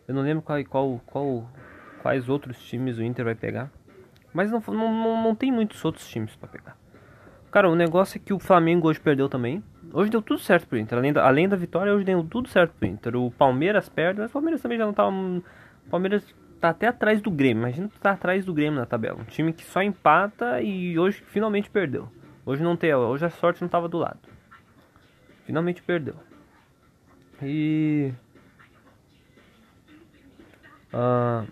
eu 0.07 0.15
não 0.15 0.23
lembro 0.23 0.43
qual 0.43 0.65
qual 0.65 1.01
qual 1.07 1.51
quais 2.03 2.29
outros 2.29 2.59
times 2.67 2.99
o 2.99 3.03
Inter 3.03 3.25
vai 3.25 3.35
pegar. 3.35 3.71
Mas 4.33 4.51
não, 4.51 4.63
não, 4.69 5.23
não 5.23 5.35
tem 5.35 5.51
muitos 5.51 5.85
outros 5.85 6.09
times 6.09 6.35
para 6.37 6.49
pegar. 6.49 6.77
Cara, 7.51 7.69
o 7.69 7.75
negócio 7.75 8.19
é 8.19 8.21
que 8.23 8.33
o 8.33 8.39
Flamengo 8.39 8.89
hoje 8.89 9.01
perdeu 9.01 9.29
também. 9.29 9.63
Hoje 9.93 10.11
deu 10.11 10.21
tudo 10.21 10.39
certo 10.39 10.67
pro 10.67 10.79
Inter. 10.79 10.99
Além 10.99 11.13
da, 11.13 11.27
além 11.27 11.49
da 11.49 11.57
vitória, 11.57 11.93
hoje 11.93 12.05
deu 12.05 12.23
tudo 12.25 12.49
certo 12.49 12.73
pro 12.79 12.89
Inter. 12.89 13.17
O 13.17 13.31
Palmeiras 13.31 13.89
perde, 13.89 14.21
mas 14.21 14.31
o 14.31 14.33
Palmeiras 14.33 14.61
também 14.61 14.79
já 14.79 14.87
não 14.87 14.93
tá. 14.93 15.05
O 15.89 15.91
Palmeiras 15.91 16.23
tá 16.61 16.69
até 16.69 16.87
atrás 16.87 17.21
do 17.21 17.31
Grêmio. 17.31 17.63
Imagina 17.63 17.89
que 17.89 17.99
tá 17.99 18.13
atrás 18.13 18.45
do 18.45 18.55
Grêmio 18.55 18.79
na 18.79 18.87
tabela. 18.87 19.19
Um 19.21 19.25
time 19.25 19.53
que 19.53 19.65
só 19.65 19.83
empata 19.83 20.61
e 20.61 20.99
hoje 20.99 21.25
finalmente 21.27 21.69
perdeu. 21.69 22.09
Hoje 22.45 22.63
não 22.63 22.77
tem. 22.77 22.95
Hoje 22.95 23.25
a 23.25 23.31
sorte 23.31 23.63
não 23.63 23.69
tava 23.69 23.89
do 23.89 23.99
lado. 23.99 24.21
Finalmente 25.45 25.83
perdeu. 25.83 26.15
E. 27.43 28.13
Uh, 30.93 31.47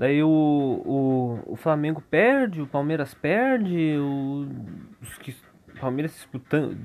Daí 0.00 0.22
o, 0.22 0.26
o, 0.26 1.52
o 1.52 1.56
Flamengo 1.56 2.00
perde, 2.00 2.62
o 2.62 2.66
Palmeiras 2.66 3.12
perde, 3.12 3.98
o, 3.98 4.48
os 5.02 5.18
que, 5.18 5.36
Palmeiras 5.80 6.12
disputando, 6.12 6.76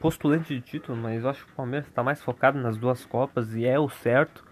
postulante 0.00 0.54
de 0.54 0.60
título, 0.60 0.96
mas 0.98 1.22
eu 1.22 1.30
acho 1.30 1.46
que 1.46 1.52
o 1.52 1.54
Palmeiras 1.54 1.88
está 1.88 2.02
mais 2.02 2.20
focado 2.22 2.58
nas 2.58 2.76
duas 2.76 3.04
Copas 3.04 3.54
e 3.54 3.64
é 3.64 3.78
o 3.78 3.88
certo. 3.88 4.44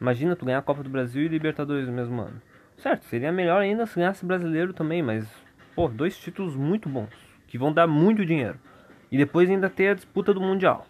Imagina 0.00 0.36
tu 0.36 0.44
ganhar 0.44 0.58
a 0.58 0.62
Copa 0.62 0.82
do 0.82 0.88
Brasil 0.88 1.22
e 1.24 1.28
Libertadores 1.28 1.86
no 1.86 1.92
mesmo 1.92 2.20
ano. 2.22 2.40
Certo, 2.76 3.04
seria 3.04 3.30
melhor 3.30 3.60
ainda 3.60 3.84
se 3.86 3.96
ganhasse 3.96 4.24
brasileiro 4.24 4.72
também, 4.72 5.02
mas, 5.02 5.28
pô, 5.74 5.88
dois 5.88 6.16
títulos 6.16 6.56
muito 6.56 6.88
bons, 6.88 7.10
que 7.46 7.58
vão 7.58 7.72
dar 7.72 7.86
muito 7.86 8.24
dinheiro. 8.24 8.58
E 9.12 9.18
depois 9.18 9.50
ainda 9.50 9.68
ter 9.68 9.88
a 9.88 9.94
disputa 9.94 10.32
do 10.32 10.40
Mundial 10.40 10.86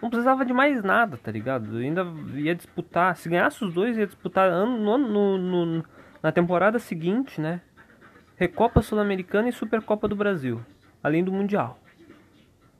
não 0.00 0.08
precisava 0.08 0.44
de 0.44 0.52
mais 0.52 0.82
nada, 0.82 1.16
tá 1.16 1.30
ligado? 1.30 1.76
Ainda 1.76 2.06
ia 2.34 2.54
disputar, 2.54 3.16
se 3.16 3.28
ganhasse 3.28 3.62
os 3.64 3.72
dois, 3.72 3.96
ia 3.96 4.06
disputar 4.06 4.48
ano, 4.48 4.78
no, 4.78 4.98
no, 4.98 5.38
no, 5.38 5.84
na 6.22 6.32
temporada 6.32 6.78
seguinte, 6.78 7.40
né? 7.40 7.60
Recopa 8.40 8.80
Sul-Americana 8.80 9.50
e 9.50 9.52
Supercopa 9.52 10.08
do 10.08 10.16
Brasil, 10.16 10.62
além 11.02 11.22
do 11.22 11.30
Mundial. 11.30 11.78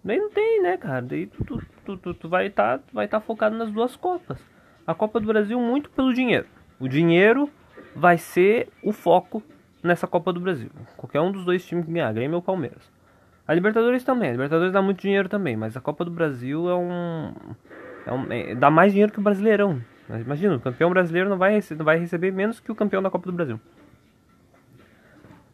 Daí 0.02 0.16
não 0.16 0.30
tem, 0.30 0.62
né, 0.62 0.78
cara? 0.78 1.02
Daí 1.02 1.26
tu, 1.26 1.62
tu, 1.84 1.96
tu, 1.98 2.14
tu, 2.14 2.28
vai 2.30 2.46
estar 2.46 2.78
tá, 2.78 2.84
vai 2.90 3.06
tá 3.06 3.20
focado 3.20 3.54
nas 3.54 3.70
duas 3.70 3.94
Copas. 3.94 4.42
A 4.86 4.94
Copa 4.94 5.20
do 5.20 5.26
Brasil 5.26 5.60
muito 5.60 5.90
pelo 5.90 6.14
dinheiro. 6.14 6.46
O 6.80 6.88
dinheiro 6.88 7.50
vai 7.94 8.16
ser 8.16 8.70
o 8.82 8.90
foco 8.90 9.42
nessa 9.82 10.06
Copa 10.06 10.32
do 10.32 10.40
Brasil. 10.40 10.70
Qualquer 10.96 11.20
um 11.20 11.30
dos 11.30 11.44
dois 11.44 11.62
times 11.66 11.84
que 11.84 11.92
ganhar, 11.92 12.10
Grêmio 12.14 12.36
ou 12.36 12.42
Palmeiras. 12.42 12.90
A 13.46 13.52
Libertadores 13.52 14.02
também, 14.02 14.30
a 14.30 14.32
Libertadores 14.32 14.72
dá 14.72 14.80
muito 14.80 15.02
dinheiro 15.02 15.28
também, 15.28 15.58
mas 15.58 15.76
a 15.76 15.80
Copa 15.82 16.06
do 16.06 16.10
Brasil 16.10 16.70
é 16.70 16.74
um. 16.74 17.34
É 18.06 18.12
um 18.14 18.32
é, 18.32 18.54
dá 18.54 18.70
mais 18.70 18.92
dinheiro 18.92 19.12
que 19.12 19.18
o 19.18 19.22
Brasileirão. 19.22 19.78
Imagina, 20.08 20.56
o 20.56 20.60
campeão 20.60 20.88
brasileiro 20.90 21.28
não 21.28 21.36
vai, 21.36 21.60
não 21.76 21.84
vai 21.84 21.98
receber 21.98 22.32
menos 22.32 22.58
que 22.58 22.72
o 22.72 22.74
campeão 22.74 23.02
da 23.02 23.10
Copa 23.10 23.26
do 23.26 23.32
Brasil. 23.32 23.60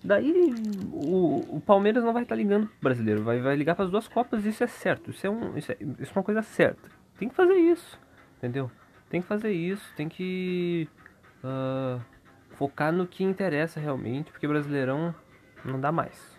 Daí 0.07 0.55
o, 0.93 1.57
o 1.57 1.61
Palmeiras 1.61 2.05
não 2.05 2.13
vai 2.13 2.23
estar 2.23 2.37
tá 2.37 2.41
ligando 2.41 2.69
pro 2.69 2.77
brasileiro, 2.83 3.25
vai, 3.25 3.41
vai 3.41 3.57
ligar 3.57 3.75
para 3.75 3.87
as 3.87 3.91
duas 3.91 4.07
Copas, 4.07 4.47
isso 4.47 4.63
é 4.63 4.69
certo, 4.69 5.11
isso 5.11 5.27
é, 5.27 5.31
um, 5.31 5.59
isso, 5.59 5.73
é, 5.73 5.77
isso 5.99 6.13
é 6.15 6.19
uma 6.19 6.23
coisa 6.23 6.43
certa. 6.43 6.89
Tem 7.19 7.29
que 7.29 7.35
fazer 7.35 7.55
isso, 7.55 7.99
entendeu? 8.39 8.71
Tem 9.11 9.21
que 9.21 9.27
fazer 9.27 9.51
isso, 9.51 9.93
tem 9.97 10.09
que 10.09 10.89
uh, 11.43 12.01
focar 12.51 12.93
no 12.93 13.07
que 13.07 13.25
interessa 13.25 13.81
realmente, 13.81 14.31
porque 14.31 14.47
brasileirão 14.47 15.13
não 15.65 15.81
dá 15.81 15.91
mais. 15.91 16.37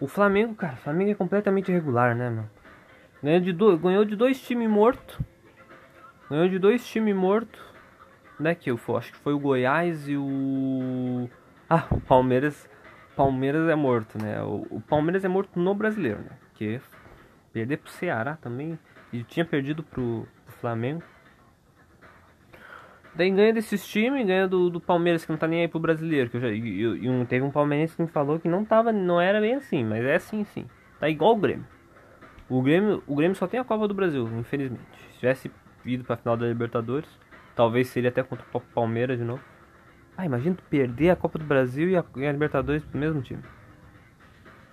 O 0.00 0.08
Flamengo, 0.08 0.54
cara, 0.54 0.74
o 0.74 0.78
Flamengo 0.78 1.12
é 1.12 1.14
completamente 1.14 1.70
irregular, 1.70 2.14
né, 2.14 2.28
mano? 2.28 2.50
Ganhou 3.22 3.40
de, 3.40 3.52
do, 3.52 3.78
ganhou 3.78 4.04
de 4.04 4.16
dois 4.16 4.40
times 4.40 4.68
mortos. 4.68 5.18
Ganhou 6.28 6.48
de 6.48 6.58
dois 6.58 6.86
times 6.86 7.14
mortos. 7.14 7.60
Né, 8.38 8.54
que 8.54 8.70
eu 8.70 8.78
acho 8.96 9.12
que 9.12 9.18
foi 9.18 9.32
o 9.32 9.38
Goiás 9.38 10.06
e 10.08 10.16
o. 10.16 11.30
Ah, 11.70 11.86
o 11.90 12.00
Palmeiras. 12.00 12.68
Palmeiras 13.16 13.68
é 13.68 13.74
morto, 13.74 14.22
né? 14.22 14.42
O, 14.42 14.66
o 14.70 14.80
Palmeiras 14.80 15.24
é 15.24 15.28
morto 15.28 15.58
no 15.58 15.74
brasileiro, 15.74 16.18
né? 16.20 16.32
Porque 16.50 16.80
perder 17.52 17.78
pro 17.78 17.90
Ceará 17.90 18.36
também. 18.36 18.78
E 19.12 19.22
tinha 19.22 19.44
perdido 19.44 19.82
pro, 19.82 20.28
pro 20.44 20.54
Flamengo. 20.56 21.02
Daí 23.14 23.30
ganha 23.30 23.54
desses 23.54 23.86
times, 23.86 24.26
ganha 24.26 24.46
do, 24.46 24.68
do 24.68 24.78
Palmeiras 24.78 25.24
que 25.24 25.30
não 25.30 25.38
tá 25.38 25.48
nem 25.48 25.62
aí 25.62 25.68
pro 25.68 25.80
brasileiro. 25.80 26.28
Que 26.28 26.36
eu 26.36 26.40
já, 26.42 26.48
e, 26.48 27.08
um, 27.08 27.24
teve 27.24 27.42
um 27.42 27.50
palmeirense 27.50 27.96
que 27.96 28.02
me 28.02 28.08
falou 28.08 28.38
que 28.38 28.48
não 28.48 28.62
tava, 28.62 28.92
não 28.92 29.18
era 29.18 29.40
bem 29.40 29.54
assim, 29.54 29.82
mas 29.82 30.04
é 30.04 30.16
assim 30.16 30.44
sim. 30.44 30.66
Tá 31.00 31.08
igual 31.08 31.32
o 31.32 31.36
Grêmio. 31.36 31.66
O 32.48 32.60
Grêmio, 32.60 33.02
o 33.06 33.16
Grêmio 33.16 33.34
só 33.34 33.46
tem 33.46 33.58
a 33.58 33.64
Copa 33.64 33.88
do 33.88 33.94
Brasil, 33.94 34.28
infelizmente. 34.38 34.82
Se 35.12 35.18
tivesse 35.18 35.50
ido 35.84 36.04
pra 36.04 36.16
final 36.16 36.36
da 36.36 36.46
Libertadores, 36.46 37.08
talvez 37.54 37.88
seria 37.88 38.10
até 38.10 38.22
contra 38.22 38.44
o 38.52 38.60
Palmeiras 38.60 39.18
de 39.18 39.24
novo. 39.24 39.42
Ah, 40.16 40.24
imagina 40.24 40.56
tu 40.56 40.62
perder 40.64 41.10
a 41.10 41.16
Copa 41.16 41.38
do 41.38 41.44
Brasil 41.44 41.90
e 41.90 41.96
a, 41.96 42.04
e 42.16 42.26
a 42.26 42.32
Libertadores 42.32 42.84
pro 42.84 42.98
mesmo 42.98 43.20
time. 43.22 43.42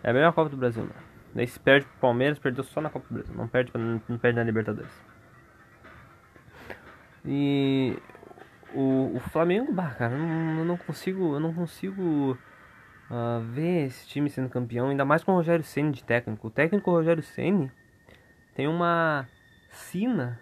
É 0.02 0.10
a 0.10 0.14
melhor 0.14 0.34
Copa 0.34 0.50
do 0.50 0.58
Brasil, 0.58 0.84
mano. 0.84 0.96
Daí 1.36 1.48
se 1.48 1.60
perde 1.60 1.86
pro 1.86 2.00
Palmeiras, 2.00 2.40
perdeu 2.40 2.64
só 2.64 2.80
na 2.80 2.90
Copa 2.90 3.08
do 3.10 3.14
Brasil. 3.16 3.36
Não 3.36 3.48
perde, 3.48 3.72
não, 3.74 4.02
não 4.08 4.18
perde 4.18 4.38
na 4.38 4.44
Libertadores. 4.44 4.92
E 7.26 7.98
o, 8.74 9.16
o 9.16 9.20
Flamengo, 9.32 9.72
bah, 9.72 9.92
cara, 9.92 10.14
eu 10.14 10.20
não, 10.20 10.60
eu 10.60 10.66
não 10.66 10.78
consigo, 10.78 11.36
eu 11.36 11.40
não 11.40 11.54
consigo 11.54 12.38
uh, 13.10 13.42
ver 13.52 13.88
esse 13.88 14.08
time 14.08 14.30
sendo 14.30 14.50
campeão, 14.50 14.90
ainda 14.90 15.06
mais 15.06 15.24
com 15.24 15.32
o 15.32 15.36
Rogério 15.36 15.64
Ceni 15.64 15.92
de 15.92 16.04
técnico. 16.04 16.48
O 16.48 16.52
técnico 16.52 16.92
Rogério 16.92 17.24
Ceni 17.24 17.72
tem 18.56 18.68
uma 18.68 19.28
sina 19.70 20.40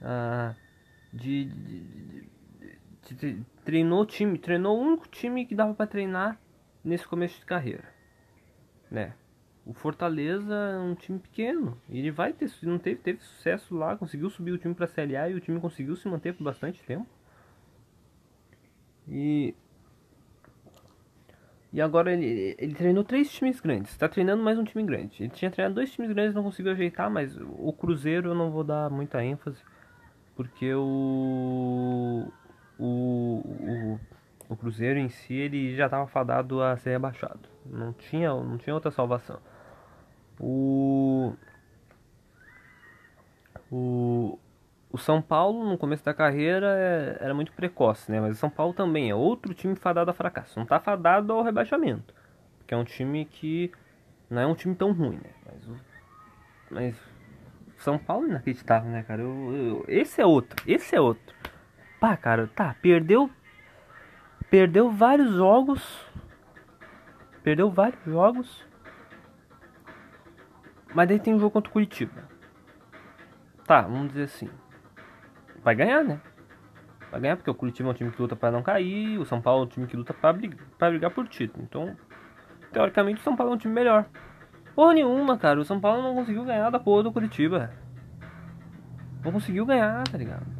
uh, 0.00 0.54
de, 1.12 1.46
de, 1.46 1.80
de, 1.80 2.23
treinou 3.64 4.02
o 4.02 4.06
time, 4.06 4.38
treinou 4.38 4.78
o 4.78 4.80
único 4.80 5.08
time 5.08 5.44
que 5.44 5.54
dava 5.54 5.74
para 5.74 5.86
treinar 5.86 6.38
nesse 6.84 7.06
começo 7.06 7.38
de 7.38 7.46
carreira, 7.46 7.84
né? 8.90 9.14
O 9.66 9.72
Fortaleza 9.72 10.54
é 10.54 10.78
um 10.78 10.94
time 10.94 11.18
pequeno. 11.18 11.80
Ele 11.88 12.10
vai 12.10 12.32
ter, 12.34 12.50
não 12.62 12.78
teve, 12.78 13.00
teve 13.00 13.20
sucesso 13.20 13.74
lá, 13.74 13.96
conseguiu 13.96 14.28
subir 14.28 14.52
o 14.52 14.58
time 14.58 14.74
para 14.74 14.84
a 14.84 14.88
Série 14.88 15.16
A 15.16 15.28
e 15.28 15.34
o 15.34 15.40
time 15.40 15.58
conseguiu 15.58 15.96
se 15.96 16.06
manter 16.06 16.34
por 16.34 16.44
bastante 16.44 16.82
tempo. 16.82 17.06
E 19.08 19.54
e 21.72 21.80
agora 21.80 22.12
ele, 22.12 22.54
ele 22.56 22.74
treinou 22.74 23.02
três 23.02 23.32
times 23.32 23.58
grandes. 23.60 23.90
Está 23.90 24.08
treinando 24.08 24.42
mais 24.44 24.56
um 24.56 24.62
time 24.64 24.84
grande. 24.84 25.24
Ele 25.24 25.30
tinha 25.30 25.50
treinado 25.50 25.74
dois 25.74 25.90
times 25.90 26.12
grandes, 26.12 26.32
não 26.32 26.44
conseguiu 26.44 26.70
ajeitar, 26.70 27.10
mas 27.10 27.36
o 27.36 27.72
Cruzeiro 27.72 28.30
eu 28.30 28.34
não 28.34 28.50
vou 28.50 28.62
dar 28.62 28.88
muita 28.90 29.24
ênfase, 29.24 29.58
porque 30.36 30.72
o 30.72 32.30
o, 32.78 33.42
o, 33.44 34.00
o 34.48 34.56
Cruzeiro 34.56 34.98
em 34.98 35.08
si 35.08 35.34
ele 35.34 35.74
já 35.76 35.86
estava 35.86 36.06
fadado 36.06 36.62
a 36.62 36.76
ser 36.76 36.90
rebaixado. 36.90 37.40
Não 37.64 37.92
tinha, 37.92 38.28
não 38.28 38.58
tinha 38.58 38.74
outra 38.74 38.90
salvação. 38.90 39.38
O, 40.38 41.32
o, 43.70 44.38
o 44.90 44.98
São 44.98 45.22
Paulo, 45.22 45.64
no 45.68 45.78
começo 45.78 46.04
da 46.04 46.12
carreira, 46.12 46.66
é, 46.78 47.18
era 47.24 47.34
muito 47.34 47.52
precoce, 47.52 48.10
né? 48.10 48.20
Mas 48.20 48.36
o 48.36 48.40
São 48.40 48.50
Paulo 48.50 48.72
também 48.72 49.10
é 49.10 49.14
outro 49.14 49.54
time 49.54 49.74
fadado 49.74 50.10
a 50.10 50.14
fracasso. 50.14 50.56
Não 50.56 50.64
está 50.64 50.78
fadado 50.80 51.32
ao 51.32 51.42
rebaixamento. 51.42 52.14
Porque 52.58 52.74
é 52.74 52.76
um 52.76 52.84
time 52.84 53.24
que 53.24 53.72
não 54.28 54.42
é 54.42 54.46
um 54.46 54.54
time 54.54 54.74
tão 54.74 54.92
ruim, 54.92 55.16
né? 55.16 55.30
Mas 55.46 55.68
o, 55.68 55.76
mas 56.70 56.96
São 57.78 57.98
Paulo 57.98 58.26
é 58.26 58.30
inacreditável, 58.30 58.90
né, 58.90 59.02
cara? 59.02 59.22
Eu, 59.22 59.56
eu, 59.56 59.84
esse 59.88 60.20
é 60.20 60.26
outro. 60.26 60.56
Esse 60.66 60.96
é 60.96 61.00
outro. 61.00 61.33
Pá, 62.04 62.18
cara, 62.18 62.46
tá, 62.54 62.76
perdeu. 62.82 63.30
Perdeu 64.50 64.90
vários 64.90 65.32
jogos. 65.32 66.06
Perdeu 67.42 67.70
vários 67.70 68.04
jogos. 68.04 68.62
Mas 70.94 71.08
daí 71.08 71.18
tem 71.18 71.34
um 71.34 71.38
jogo 71.38 71.52
contra 71.52 71.70
o 71.70 71.72
Curitiba. 71.72 72.28
Tá, 73.64 73.80
vamos 73.80 74.08
dizer 74.08 74.24
assim. 74.24 74.50
Vai 75.62 75.74
ganhar, 75.74 76.04
né? 76.04 76.20
Vai 77.10 77.22
ganhar 77.22 77.36
porque 77.38 77.50
o 77.50 77.54
Curitiba 77.54 77.88
é 77.88 77.92
um 77.92 77.94
time 77.94 78.10
que 78.10 78.20
luta 78.20 78.36
para 78.36 78.50
não 78.50 78.62
cair, 78.62 79.18
o 79.18 79.24
São 79.24 79.40
Paulo 79.40 79.62
é 79.62 79.64
um 79.64 79.70
time 79.70 79.86
que 79.86 79.96
luta 79.96 80.12
para 80.12 80.34
brigar, 80.34 80.58
pra 80.76 80.90
brigar 80.90 81.10
por 81.10 81.26
título. 81.26 81.64
Então, 81.64 81.96
teoricamente, 82.70 83.22
o 83.22 83.24
São 83.24 83.34
Paulo 83.34 83.52
é 83.52 83.54
um 83.54 83.58
time 83.58 83.72
melhor. 83.72 84.04
Porra 84.74 84.92
nenhuma, 84.92 85.38
cara. 85.38 85.58
O 85.58 85.64
São 85.64 85.80
Paulo 85.80 86.02
não 86.02 86.14
conseguiu 86.14 86.44
ganhar 86.44 86.68
da 86.68 86.78
porra 86.78 87.04
do 87.04 87.12
Curitiba. 87.12 87.70
Não 89.24 89.32
conseguiu 89.32 89.64
ganhar, 89.64 90.04
tá 90.06 90.18
ligado? 90.18 90.53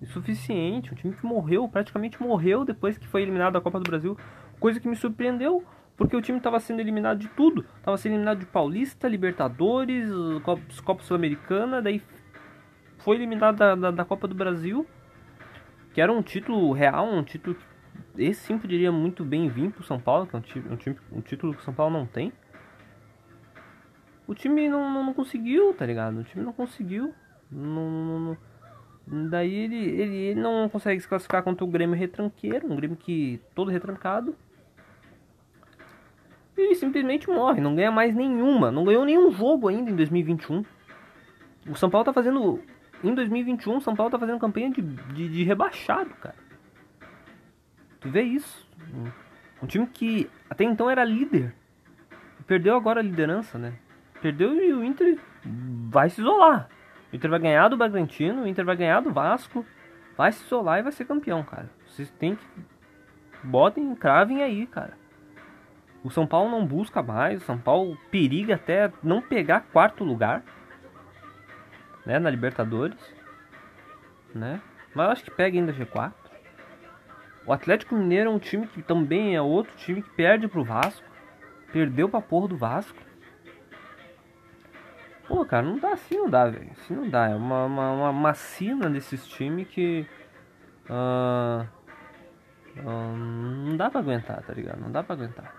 Insuficiente. 0.00 0.92
Um 0.92 0.96
time 0.96 1.14
que 1.14 1.24
morreu, 1.24 1.68
praticamente 1.68 2.20
morreu 2.22 2.64
depois 2.64 2.98
que 2.98 3.06
foi 3.06 3.22
eliminado 3.22 3.54
da 3.54 3.60
Copa 3.60 3.78
do 3.80 3.88
Brasil. 3.88 4.16
Coisa 4.60 4.80
que 4.80 4.88
me 4.88 4.96
surpreendeu 4.96 5.64
porque 5.96 6.14
o 6.14 6.20
time 6.20 6.38
estava 6.38 6.60
sendo 6.60 6.80
eliminado 6.80 7.18
de 7.18 7.28
tudo. 7.28 7.64
Estava 7.78 7.96
sendo 7.96 8.12
eliminado 8.12 8.38
de 8.40 8.46
Paulista, 8.46 9.08
Libertadores, 9.08 10.08
Copa, 10.42 10.62
Copa 10.84 11.02
Sul-Americana, 11.02 11.80
daí 11.80 12.02
foi 12.98 13.16
eliminado 13.16 13.56
da, 13.56 13.74
da, 13.74 13.90
da, 13.90 14.04
Copa 14.04 14.28
do 14.28 14.34
Brasil, 14.34 14.86
que 15.94 16.00
era 16.00 16.12
um 16.12 16.22
título 16.22 16.72
real, 16.72 17.06
um 17.06 17.22
título 17.22 17.56
esse 18.18 18.40
sim 18.40 18.58
poderia 18.58 18.90
muito 18.90 19.24
bem 19.24 19.48
vir 19.48 19.70
para 19.70 19.82
o 19.82 19.84
São 19.84 20.00
Paulo, 20.00 20.26
que 20.26 20.34
é 20.34 20.38
um, 20.38 20.42
time, 20.42 20.68
um, 20.70 20.76
time, 20.76 20.96
um 21.12 21.20
título 21.20 21.54
que 21.54 21.60
o 21.60 21.64
São 21.64 21.74
Paulo 21.74 21.92
não 21.92 22.06
tem. 22.06 22.32
O 24.26 24.34
time 24.34 24.68
não, 24.68 24.92
não, 24.92 25.04
não 25.04 25.14
conseguiu, 25.14 25.74
tá 25.74 25.84
ligado? 25.86 26.18
O 26.18 26.24
time 26.24 26.44
não 26.44 26.52
conseguiu. 26.52 27.14
Não, 27.50 27.90
não, 27.90 28.20
não, 28.20 28.36
daí 29.06 29.54
ele, 29.54 29.76
ele, 29.76 30.16
ele 30.16 30.40
não 30.40 30.68
consegue 30.68 31.00
se 31.00 31.08
classificar 31.08 31.42
contra 31.42 31.64
o 31.64 31.68
Grêmio 31.68 31.96
retranqueiro, 31.96 32.70
um 32.70 32.76
Grêmio 32.76 32.96
que 32.96 33.40
todo 33.54 33.70
retrancado 33.70 34.34
e 36.56 36.74
simplesmente 36.74 37.28
morre, 37.28 37.60
não 37.60 37.74
ganha 37.74 37.90
mais 37.90 38.14
nenhuma, 38.14 38.70
não 38.70 38.84
ganhou 38.84 39.04
nenhum 39.04 39.30
jogo 39.30 39.68
ainda 39.68 39.90
em 39.90 39.96
2021. 39.96 40.64
O 41.68 41.76
São 41.76 41.90
Paulo 41.90 42.04
tá 42.04 42.12
fazendo. 42.12 42.62
Em 43.04 43.14
2021, 43.14 43.76
o 43.76 43.80
São 43.80 43.94
Paulo 43.94 44.10
tá 44.10 44.18
fazendo 44.18 44.38
campanha 44.38 44.70
de, 44.70 44.80
de, 44.80 45.28
de 45.28 45.44
rebaixado, 45.44 46.10
cara. 46.14 46.36
Tu 48.00 48.08
vê 48.08 48.22
isso? 48.22 48.66
Um 49.62 49.66
time 49.66 49.86
que 49.86 50.30
até 50.48 50.64
então 50.64 50.88
era 50.88 51.04
líder. 51.04 51.54
Perdeu 52.46 52.74
agora 52.74 53.00
a 53.00 53.02
liderança, 53.02 53.58
né? 53.58 53.74
Perdeu 54.22 54.54
e 54.54 54.72
o 54.72 54.82
Inter 54.82 55.18
vai 55.44 56.08
se 56.08 56.20
isolar. 56.20 56.68
O 57.12 57.16
Inter 57.16 57.30
vai 57.30 57.38
ganhar 57.38 57.68
do 57.68 57.76
Bragantino, 57.76 58.42
o 58.42 58.46
Inter 58.46 58.64
vai 58.64 58.76
ganhar 58.76 59.00
do 59.00 59.12
Vasco, 59.12 59.64
vai 60.16 60.32
se 60.32 60.44
isolar 60.44 60.80
e 60.80 60.82
vai 60.82 60.92
ser 60.92 61.04
campeão, 61.04 61.42
cara. 61.42 61.70
Vocês 61.86 62.10
têm 62.12 62.36
que. 62.36 62.46
Botem, 63.42 63.94
cravem 63.94 64.42
aí, 64.42 64.66
cara. 64.66 64.94
O 66.02 66.10
São 66.10 66.26
Paulo 66.26 66.50
não 66.50 66.64
busca 66.64 67.02
mais, 67.02 67.42
o 67.42 67.44
São 67.44 67.58
Paulo 67.58 67.98
periga 68.10 68.54
até 68.54 68.92
não 69.02 69.20
pegar 69.20 69.66
quarto 69.72 70.04
lugar, 70.04 70.42
né, 72.04 72.18
na 72.18 72.30
Libertadores, 72.30 72.98
né? 74.34 74.60
Mas 74.94 75.06
eu 75.06 75.12
acho 75.12 75.24
que 75.24 75.30
pega 75.30 75.58
ainda 75.58 75.72
G4. 75.72 76.12
O 77.44 77.52
Atlético 77.52 77.94
Mineiro 77.94 78.30
é 78.30 78.32
um 78.32 78.38
time 78.38 78.66
que 78.66 78.82
também 78.82 79.36
é 79.36 79.42
outro 79.42 79.76
time 79.76 80.02
que 80.02 80.10
perde 80.10 80.48
pro 80.48 80.64
Vasco. 80.64 81.06
Perdeu 81.72 82.08
pra 82.08 82.20
porra 82.20 82.48
do 82.48 82.56
Vasco. 82.56 82.98
Pô, 85.26 85.44
cara, 85.44 85.62
não 85.66 85.78
dá 85.78 85.92
assim, 85.92 86.16
não 86.16 86.30
dá, 86.30 86.46
velho. 86.46 86.70
Assim 86.72 86.94
não 86.94 87.08
dá. 87.08 87.28
É 87.28 87.34
uma, 87.34 87.64
uma, 87.64 87.92
uma 87.92 88.12
macina 88.12 88.88
desses 88.88 89.26
times 89.26 89.68
que. 89.68 90.06
Uh, 90.88 91.66
uh, 92.78 93.16
não 93.66 93.76
dá 93.76 93.90
pra 93.90 94.00
aguentar, 94.00 94.42
tá 94.42 94.52
ligado? 94.52 94.80
Não 94.80 94.90
dá 94.90 95.02
pra 95.02 95.14
aguentar. 95.14 95.54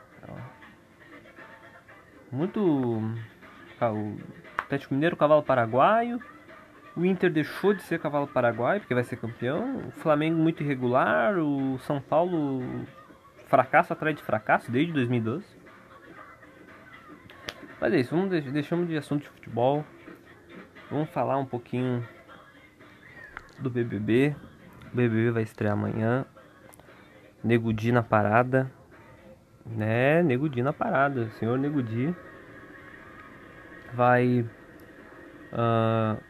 Muito. 2.32 2.62
O 2.62 4.18
Atlético 4.58 4.94
Mineiro, 4.94 5.16
cavalo 5.16 5.44
paraguaio. 5.44 6.22
O 6.96 7.06
Inter 7.06 7.32
deixou 7.32 7.74
de 7.74 7.84
ser 7.84 8.00
cavalo 8.00 8.28
paraguaio, 8.28 8.80
porque 8.80 8.94
vai 8.94 9.04
ser 9.04 9.18
campeão. 9.18 9.78
O 9.88 9.92
Flamengo 9.92 10.38
muito 10.38 10.64
irregular. 10.64 11.38
O 11.38 11.78
São 11.80 12.02
Paulo 12.02 12.64
fracasso 13.48 13.94
atrás 13.94 14.16
de 14.16 14.24
fracasso 14.24 14.72
desde 14.72 14.94
2012. 14.94 15.57
Mas 17.80 17.94
é 17.94 18.00
isso, 18.00 18.16
vamos 18.16 18.30
deixamos 18.30 18.88
de 18.88 18.98
assunto 18.98 19.24
de 19.24 19.30
futebol. 19.30 19.86
Vamos 20.90 21.10
falar 21.10 21.38
um 21.38 21.46
pouquinho 21.46 22.08
do 23.60 23.70
BBB. 23.70 24.36
O 24.92 24.96
BBB 24.96 25.32
vai 25.32 25.44
estrear 25.44 25.74
amanhã. 25.74 26.26
Nego 27.44 27.72
na 27.92 28.02
parada 28.02 28.72
né, 29.76 30.24
Negudi 30.24 30.62
na 30.62 30.74
parada. 30.74 31.22
O 31.22 31.32
senhor 31.32 31.58
Negudi 31.58 32.14
vai 33.94 34.46
uh, 35.52 36.22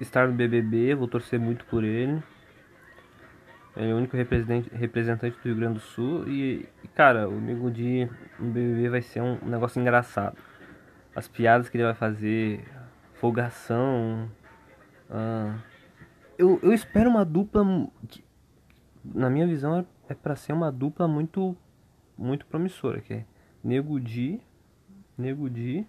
estar 0.00 0.28
no 0.28 0.34
BBB, 0.34 0.94
vou 0.94 1.08
torcer 1.08 1.38
muito 1.38 1.64
por 1.66 1.84
ele. 1.84 2.22
Ele 3.76 3.90
é 3.90 3.94
o 3.94 3.98
único 3.98 4.16
representante, 4.16 4.70
representante 4.74 5.36
do 5.36 5.44
Rio 5.44 5.56
Grande 5.56 5.74
do 5.74 5.80
Sul. 5.80 6.26
E, 6.28 6.66
cara, 6.94 7.28
o 7.28 7.38
Negudi 7.38 8.10
no 8.38 8.50
BBB 8.50 8.88
vai 8.88 9.02
ser 9.02 9.20
um 9.20 9.38
negócio 9.42 9.80
engraçado. 9.80 10.36
As 11.16 11.26
piadas 11.26 11.70
que 11.70 11.78
ele 11.78 11.84
vai 11.84 11.94
fazer, 11.94 12.62
folgação. 13.14 14.30
Eu, 16.36 16.60
eu 16.62 16.74
espero 16.74 17.08
uma 17.08 17.24
dupla. 17.24 17.64
Que, 18.06 18.22
na 19.02 19.30
minha 19.30 19.46
visão, 19.46 19.78
é, 19.78 19.86
é 20.10 20.14
para 20.14 20.36
ser 20.36 20.52
uma 20.52 20.70
dupla 20.70 21.08
muito 21.08 21.56
muito 22.18 22.44
promissora, 22.46 23.00
que 23.00 23.14
é 23.14 23.24
Nego 23.64 23.98
Di, 23.98 24.40
Nego 25.16 25.48
Di 25.48 25.86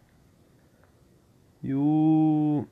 e 1.62 1.74
o 1.74 2.66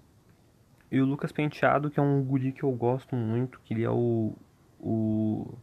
e 0.90 1.02
o 1.02 1.06
Lucas 1.06 1.34
Penteado, 1.34 1.90
que 1.90 2.00
é 2.00 2.04
um 2.04 2.24
guri 2.24 2.54
que 2.54 2.64
eu 2.64 2.72
gosto 2.72 3.18
muito, 3.18 3.60
que 3.66 3.74
ele 3.74 3.84
é 3.84 3.90
o 3.90 4.34
o 4.80 5.58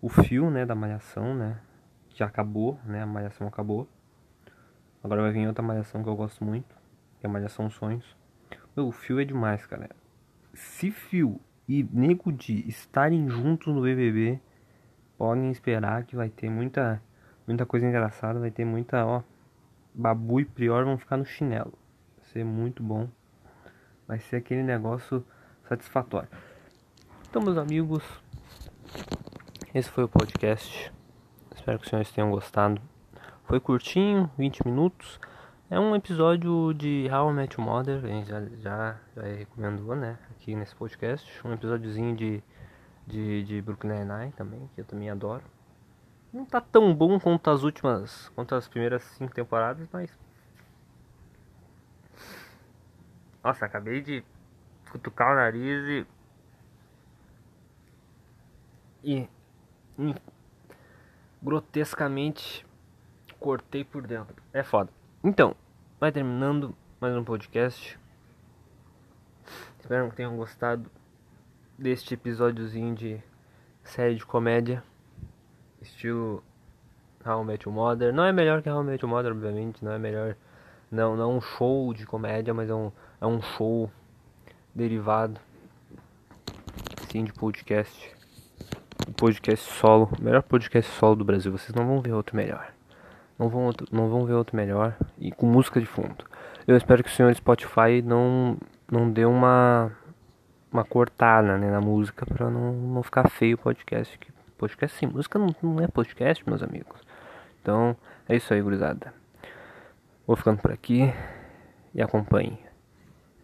o 0.00 0.08
fio, 0.08 0.50
né, 0.50 0.64
da 0.64 0.74
malhação, 0.74 1.34
né, 1.34 1.60
que 2.08 2.22
acabou, 2.22 2.78
né, 2.84 3.02
a 3.02 3.06
malhação 3.06 3.46
acabou. 3.46 3.86
Agora 5.06 5.22
vai 5.22 5.30
vir 5.30 5.46
outra 5.46 5.62
malhação 5.62 6.02
que 6.02 6.08
eu 6.08 6.16
gosto 6.16 6.44
muito, 6.44 6.74
que 7.20 7.26
é 7.26 7.30
a 7.30 7.32
Malhação 7.32 7.70
Sonhos. 7.70 8.16
Meu, 8.76 8.88
o 8.88 8.90
fio 8.90 9.20
é 9.20 9.24
demais, 9.24 9.64
cara. 9.64 9.88
Se 10.52 10.90
fio 10.90 11.40
e 11.68 11.84
Nego 11.92 12.32
Di 12.32 12.68
estarem 12.68 13.30
juntos 13.30 13.72
no 13.72 13.82
BBB, 13.82 14.40
podem 15.16 15.48
esperar 15.52 16.02
que 16.02 16.16
vai 16.16 16.28
ter 16.28 16.50
muita 16.50 17.00
muita 17.46 17.64
coisa 17.64 17.86
engraçada, 17.86 18.40
vai 18.40 18.50
ter 18.50 18.64
muita, 18.64 19.06
ó, 19.06 19.22
Babu 19.94 20.40
e 20.40 20.44
Prior 20.44 20.84
vão 20.84 20.98
ficar 20.98 21.16
no 21.16 21.24
chinelo. 21.24 21.78
Vai 22.16 22.26
ser 22.32 22.44
muito 22.44 22.82
bom. 22.82 23.08
Vai 24.08 24.18
ser 24.18 24.34
aquele 24.34 24.64
negócio 24.64 25.24
satisfatório. 25.68 26.28
Então, 27.30 27.40
meus 27.40 27.56
amigos, 27.56 28.02
esse 29.72 29.88
foi 29.88 30.02
o 30.02 30.08
podcast. 30.08 30.92
Espero 31.54 31.78
que 31.78 31.84
os 31.84 31.90
senhores 31.90 32.10
tenham 32.10 32.28
gostado. 32.28 32.82
Foi 33.46 33.60
curtinho, 33.60 34.28
20 34.36 34.66
minutos. 34.66 35.20
É 35.70 35.78
um 35.78 35.94
episódio 35.94 36.74
de 36.74 37.08
How 37.12 37.30
I 37.30 37.32
Met 37.32 37.56
Your 37.56 37.64
Mother, 37.64 38.04
a 38.04 38.08
gente 38.08 38.28
já, 38.28 38.44
já, 38.58 39.00
já 39.14 39.22
recomendou, 39.22 39.94
né, 39.94 40.18
aqui 40.32 40.56
nesse 40.56 40.74
podcast. 40.74 41.46
Um 41.46 41.52
episódiozinho 41.52 42.16
de, 42.16 42.42
de, 43.06 43.44
de 43.44 43.62
Brooklyn 43.62 44.00
Nine-Nine 44.00 44.32
também, 44.32 44.68
que 44.74 44.80
eu 44.80 44.84
também 44.84 45.10
adoro. 45.10 45.44
Não 46.32 46.44
tá 46.44 46.60
tão 46.60 46.92
bom 46.92 47.20
quanto 47.20 47.48
as 47.48 47.62
últimas, 47.62 48.28
quanto 48.30 48.52
as 48.52 48.66
primeiras 48.66 49.04
cinco 49.04 49.32
temporadas, 49.32 49.86
mas... 49.92 50.10
Nossa, 53.44 53.64
acabei 53.64 54.02
de 54.02 54.24
cutucar 54.90 55.30
o 55.30 55.36
nariz 55.36 56.04
e... 59.04 59.28
E... 59.98 60.16
Grotescamente 61.40 62.66
cortei 63.38 63.84
por 63.84 64.06
dentro. 64.06 64.34
É 64.52 64.62
foda. 64.62 64.90
Então, 65.22 65.54
vai 66.00 66.10
terminando 66.10 66.74
mais 67.00 67.14
um 67.16 67.24
podcast. 67.24 67.98
Espero 69.78 70.10
que 70.10 70.16
tenham 70.16 70.36
gostado 70.36 70.90
deste 71.78 72.14
episódiozinho 72.14 72.94
de 72.94 73.22
série 73.84 74.16
de 74.16 74.26
comédia. 74.26 74.82
Estilo 75.80 76.42
How 77.24 77.42
I 77.42 77.44
Met 77.44 77.68
Your 77.68 77.74
Mother. 77.74 78.12
Não 78.12 78.24
é 78.24 78.32
melhor 78.32 78.62
que 78.62 78.70
How 78.70 78.82
I 78.82 78.86
Met 78.86 79.04
Your 79.04 79.14
Mother, 79.14 79.32
obviamente. 79.32 79.84
Não 79.84 79.92
é 79.92 79.98
melhor. 79.98 80.36
Não, 80.90 81.16
não 81.16 81.30
é 81.30 81.34
um 81.34 81.40
show 81.40 81.92
de 81.94 82.06
comédia, 82.06 82.54
mas 82.54 82.70
é 82.70 82.74
um, 82.74 82.90
é 83.20 83.26
um 83.26 83.40
show 83.40 83.90
derivado. 84.74 85.38
Sim, 87.10 87.24
de 87.24 87.32
podcast. 87.32 88.14
podcast 89.16 89.72
solo. 89.72 90.10
O 90.18 90.22
melhor 90.22 90.42
podcast 90.42 90.90
solo 90.92 91.16
do 91.16 91.24
Brasil. 91.24 91.52
Vocês 91.52 91.74
não 91.74 91.86
vão 91.86 92.00
ver 92.00 92.12
outro 92.12 92.36
melhor 92.36 92.75
não 93.38 93.48
vão, 93.48 93.70
não 93.90 94.08
vão 94.08 94.24
ver 94.24 94.34
outro 94.34 94.56
melhor 94.56 94.96
e 95.18 95.30
com 95.32 95.46
música 95.46 95.80
de 95.80 95.86
fundo. 95.86 96.24
Eu 96.66 96.76
espero 96.76 97.02
que 97.02 97.08
o 97.08 97.12
senhor 97.12 97.34
Spotify 97.34 98.02
não, 98.04 98.56
não 98.90 99.10
dê 99.10 99.24
uma, 99.24 99.92
uma 100.72 100.84
cortada 100.84 101.56
né, 101.56 101.70
na 101.70 101.80
música 101.80 102.26
para 102.26 102.50
não, 102.50 102.72
não 102.72 103.02
ficar 103.02 103.28
feio 103.30 103.54
o 103.54 103.58
podcast. 103.58 104.18
Podcast 104.58 104.98
sem 104.98 105.08
música 105.08 105.38
não, 105.38 105.54
não 105.62 105.80
é 105.80 105.86
podcast, 105.86 106.42
meus 106.48 106.62
amigos. 106.62 107.00
Então 107.62 107.96
é 108.28 108.36
isso 108.36 108.52
aí, 108.52 108.60
gurizada. 108.60 109.12
Vou 110.26 110.36
ficando 110.36 110.60
por 110.60 110.72
aqui 110.72 111.12
e 111.94 112.02
acompanhe. 112.02 112.65